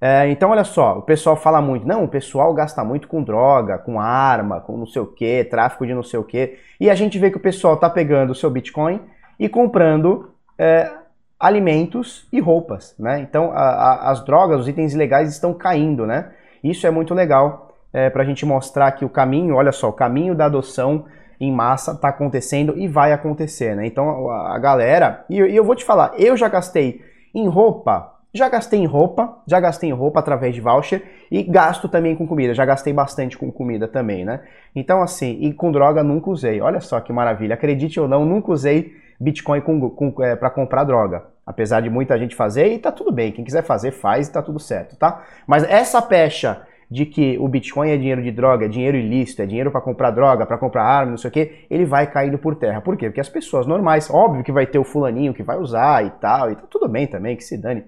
É, 0.03 0.27
então, 0.31 0.49
olha 0.49 0.63
só, 0.63 0.97
o 0.97 1.03
pessoal 1.03 1.35
fala 1.35 1.61
muito, 1.61 1.87
não, 1.87 2.03
o 2.03 2.07
pessoal 2.07 2.51
gasta 2.55 2.83
muito 2.83 3.07
com 3.07 3.21
droga, 3.21 3.77
com 3.77 3.99
arma, 3.99 4.59
com 4.59 4.75
não 4.75 4.87
sei 4.87 4.99
o 4.99 5.05
que, 5.05 5.43
tráfico 5.43 5.85
de 5.85 5.93
não 5.93 6.01
sei 6.01 6.19
o 6.19 6.23
que, 6.23 6.57
e 6.79 6.89
a 6.89 6.95
gente 6.95 7.19
vê 7.19 7.29
que 7.29 7.37
o 7.37 7.41
pessoal 7.41 7.77
tá 7.77 7.87
pegando 7.87 8.31
o 8.31 8.35
seu 8.35 8.49
Bitcoin 8.49 8.99
e 9.39 9.47
comprando 9.47 10.31
é, 10.57 10.91
alimentos 11.39 12.27
e 12.33 12.39
roupas, 12.39 12.95
né? 12.97 13.19
Então, 13.19 13.51
a, 13.51 13.59
a, 13.59 14.11
as 14.11 14.25
drogas, 14.25 14.61
os 14.61 14.67
itens 14.67 14.95
ilegais 14.95 15.29
estão 15.29 15.53
caindo, 15.53 16.07
né? 16.07 16.31
Isso 16.63 16.87
é 16.87 16.89
muito 16.89 17.13
legal 17.13 17.75
é, 17.93 18.09
para 18.09 18.23
a 18.23 18.25
gente 18.25 18.43
mostrar 18.43 18.91
que 18.93 19.05
o 19.05 19.09
caminho, 19.09 19.55
olha 19.55 19.71
só, 19.71 19.89
o 19.89 19.93
caminho 19.93 20.33
da 20.33 20.45
adoção 20.45 21.05
em 21.39 21.51
massa 21.51 21.91
está 21.91 22.09
acontecendo 22.09 22.75
e 22.75 22.87
vai 22.87 23.13
acontecer, 23.13 23.75
né? 23.75 23.85
Então, 23.85 24.31
a, 24.31 24.55
a 24.55 24.59
galera, 24.59 25.25
e, 25.29 25.35
e 25.37 25.55
eu 25.55 25.63
vou 25.63 25.75
te 25.75 25.85
falar, 25.85 26.13
eu 26.17 26.35
já 26.35 26.49
gastei 26.49 27.01
em 27.35 27.47
roupa 27.47 28.20
já 28.33 28.47
gastei 28.47 28.79
em 28.79 28.85
roupa, 28.85 29.37
já 29.45 29.59
gastei 29.59 29.89
em 29.89 29.93
roupa 29.93 30.19
através 30.19 30.55
de 30.55 30.61
voucher 30.61 31.03
e 31.29 31.43
gasto 31.43 31.89
também 31.89 32.15
com 32.15 32.25
comida. 32.25 32.53
Já 32.53 32.65
gastei 32.65 32.93
bastante 32.93 33.37
com 33.37 33.51
comida 33.51 33.87
também, 33.87 34.23
né? 34.23 34.41
Então, 34.73 35.01
assim, 35.01 35.37
e 35.41 35.53
com 35.53 35.71
droga 35.71 36.01
nunca 36.01 36.29
usei. 36.29 36.61
Olha 36.61 36.79
só 36.79 36.99
que 37.01 37.11
maravilha. 37.11 37.55
Acredite 37.55 37.99
ou 37.99 38.07
não, 38.07 38.23
nunca 38.23 38.51
usei 38.51 38.93
Bitcoin 39.19 39.59
com, 39.61 39.89
com, 39.89 40.23
é, 40.23 40.35
para 40.35 40.49
comprar 40.49 40.85
droga. 40.85 41.25
Apesar 41.45 41.81
de 41.81 41.89
muita 41.89 42.17
gente 42.17 42.35
fazer, 42.35 42.71
e 42.71 42.79
tá 42.79 42.91
tudo 42.91 43.11
bem. 43.11 43.31
Quem 43.33 43.43
quiser 43.43 43.63
fazer, 43.63 43.91
faz 43.91 44.27
e 44.27 44.31
tá 44.31 44.41
tudo 44.41 44.59
certo, 44.59 44.95
tá? 44.95 45.23
Mas 45.45 45.63
essa 45.63 46.01
pecha 46.01 46.61
de 46.89 47.05
que 47.05 47.37
o 47.39 47.47
Bitcoin 47.47 47.89
é 47.89 47.97
dinheiro 47.97 48.21
de 48.21 48.31
droga, 48.31 48.65
é 48.65 48.69
dinheiro 48.69 48.97
ilícito, 48.97 49.41
é 49.41 49.45
dinheiro 49.45 49.71
para 49.71 49.79
comprar 49.79 50.11
droga, 50.11 50.45
para 50.45 50.57
comprar 50.57 50.83
arma, 50.83 51.11
não 51.11 51.17
sei 51.17 51.29
o 51.29 51.31
que, 51.31 51.65
ele 51.69 51.85
vai 51.85 52.05
caindo 52.05 52.37
por 52.37 52.55
terra. 52.55 52.81
Por 52.81 52.97
quê? 52.97 53.07
Porque 53.07 53.21
as 53.21 53.29
pessoas 53.29 53.65
normais, 53.65 54.09
óbvio 54.09 54.43
que 54.43 54.51
vai 54.51 54.65
ter 54.65 54.77
o 54.77 54.83
fulaninho 54.83 55.33
que 55.33 55.41
vai 55.41 55.57
usar 55.57 56.05
e 56.05 56.09
tal, 56.09 56.51
e 56.51 56.55
tá 56.55 56.63
tudo 56.69 56.89
bem 56.89 57.07
também, 57.07 57.37
que 57.37 57.43
se 57.43 57.57
dane. 57.57 57.85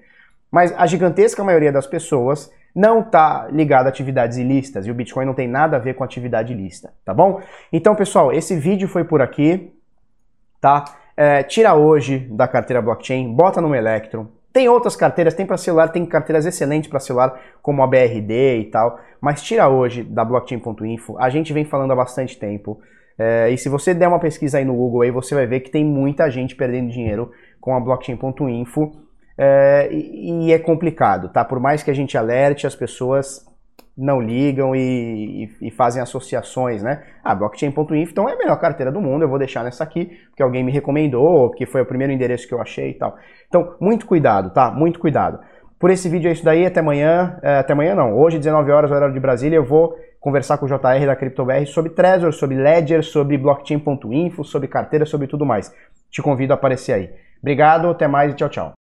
Mas 0.53 0.71
a 0.77 0.85
gigantesca 0.85 1.43
maioria 1.43 1.71
das 1.71 1.87
pessoas 1.87 2.53
não 2.75 2.99
está 2.99 3.47
ligada 3.51 3.89
a 3.89 3.89
atividades 3.89 4.37
ilícitas 4.37 4.85
e 4.85 4.91
o 4.91 4.93
Bitcoin 4.93 5.25
não 5.25 5.33
tem 5.33 5.47
nada 5.47 5.77
a 5.77 5.79
ver 5.79 5.95
com 5.95 6.03
atividade 6.03 6.53
ilícita, 6.53 6.93
tá 7.03 7.11
bom? 7.11 7.41
Então, 7.71 7.95
pessoal, 7.95 8.31
esse 8.31 8.55
vídeo 8.55 8.87
foi 8.87 9.03
por 9.03 9.19
aqui, 9.19 9.73
tá? 10.61 10.85
É, 11.17 11.41
tira 11.41 11.73
hoje 11.73 12.19
da 12.19 12.47
carteira 12.47 12.83
blockchain, 12.83 13.33
bota 13.33 13.59
no 13.59 13.73
Electron. 13.73 14.27
Tem 14.53 14.69
outras 14.69 14.95
carteiras, 14.95 15.33
tem 15.33 15.43
para 15.43 15.57
celular, 15.57 15.87
tem 15.87 16.05
carteiras 16.05 16.45
excelentes 16.45 16.87
para 16.87 16.99
celular, 16.99 17.33
como 17.59 17.81
a 17.81 17.87
BRD 17.87 18.59
e 18.59 18.65
tal, 18.65 18.99
mas 19.19 19.41
tira 19.41 19.67
hoje 19.67 20.03
da 20.03 20.23
blockchain.info. 20.23 21.17
A 21.17 21.31
gente 21.31 21.51
vem 21.51 21.65
falando 21.65 21.93
há 21.93 21.95
bastante 21.95 22.37
tempo. 22.37 22.79
É, 23.17 23.49
e 23.49 23.57
se 23.57 23.69
você 23.69 23.91
der 23.91 24.07
uma 24.07 24.19
pesquisa 24.19 24.59
aí 24.59 24.65
no 24.65 24.75
Google, 24.75 25.01
aí 25.01 25.09
você 25.09 25.33
vai 25.33 25.47
ver 25.47 25.61
que 25.61 25.71
tem 25.71 25.83
muita 25.83 26.29
gente 26.29 26.55
perdendo 26.55 26.91
dinheiro 26.91 27.31
com 27.59 27.75
a 27.75 27.79
blockchain.info 27.79 29.02
é, 29.37 29.89
e, 29.91 30.47
e, 30.47 30.53
é 30.53 30.59
complicado, 30.59 31.29
tá? 31.29 31.43
Por 31.43 31.59
mais 31.59 31.81
que 31.81 31.91
a 31.91 31.93
gente 31.93 32.17
alerte, 32.17 32.67
as 32.67 32.75
pessoas 32.75 33.45
não 33.95 34.19
ligam 34.19 34.75
e, 34.75 35.43
e, 35.61 35.67
e 35.67 35.71
fazem 35.71 36.01
associações, 36.01 36.81
né? 36.81 37.03
Ah, 37.23 37.35
blockchain.info, 37.35 38.11
então 38.11 38.27
é 38.27 38.33
a 38.33 38.37
melhor 38.37 38.59
carteira 38.59 38.91
do 38.91 39.01
mundo, 39.01 39.23
eu 39.23 39.29
vou 39.29 39.37
deixar 39.37 39.63
nessa 39.63 39.83
aqui, 39.83 40.05
porque 40.29 40.41
alguém 40.41 40.63
me 40.63 40.71
recomendou, 40.71 41.49
porque 41.49 41.65
foi 41.65 41.81
o 41.81 41.85
primeiro 41.85 42.11
endereço 42.11 42.47
que 42.47 42.53
eu 42.53 42.61
achei 42.61 42.91
e 42.91 42.93
tal. 42.95 43.15
Então, 43.47 43.75
muito 43.79 44.05
cuidado, 44.05 44.51
tá? 44.51 44.71
Muito 44.71 44.99
cuidado. 44.99 45.39
Por 45.79 45.89
esse 45.89 46.07
vídeo 46.07 46.29
é 46.29 46.31
isso 46.31 46.45
daí, 46.45 46.65
até 46.65 46.79
amanhã, 46.79 47.37
é, 47.43 47.57
até 47.57 47.73
amanhã 47.73 47.93
não, 47.93 48.17
hoje 48.17 48.37
19 48.37 48.71
horas, 48.71 48.89
horário 48.89 49.13
de 49.13 49.19
Brasília, 49.19 49.57
eu 49.57 49.65
vou 49.65 49.95
conversar 50.19 50.57
com 50.57 50.65
o 50.65 50.69
JR 50.69 51.05
da 51.05 51.15
CryptoBR 51.15 51.65
sobre 51.65 51.91
Trezor, 51.91 52.31
sobre 52.31 52.55
Ledger, 52.55 53.03
sobre 53.03 53.37
blockchain.info, 53.37 54.43
sobre 54.45 54.69
carteira, 54.69 55.05
sobre 55.05 55.27
tudo 55.27 55.45
mais. 55.45 55.75
Te 56.09 56.21
convido 56.21 56.53
a 56.53 56.55
aparecer 56.55 56.93
aí. 56.93 57.09
Obrigado, 57.41 57.89
até 57.89 58.07
mais 58.07 58.31
e 58.31 58.35
tchau, 58.35 58.47
tchau. 58.49 58.82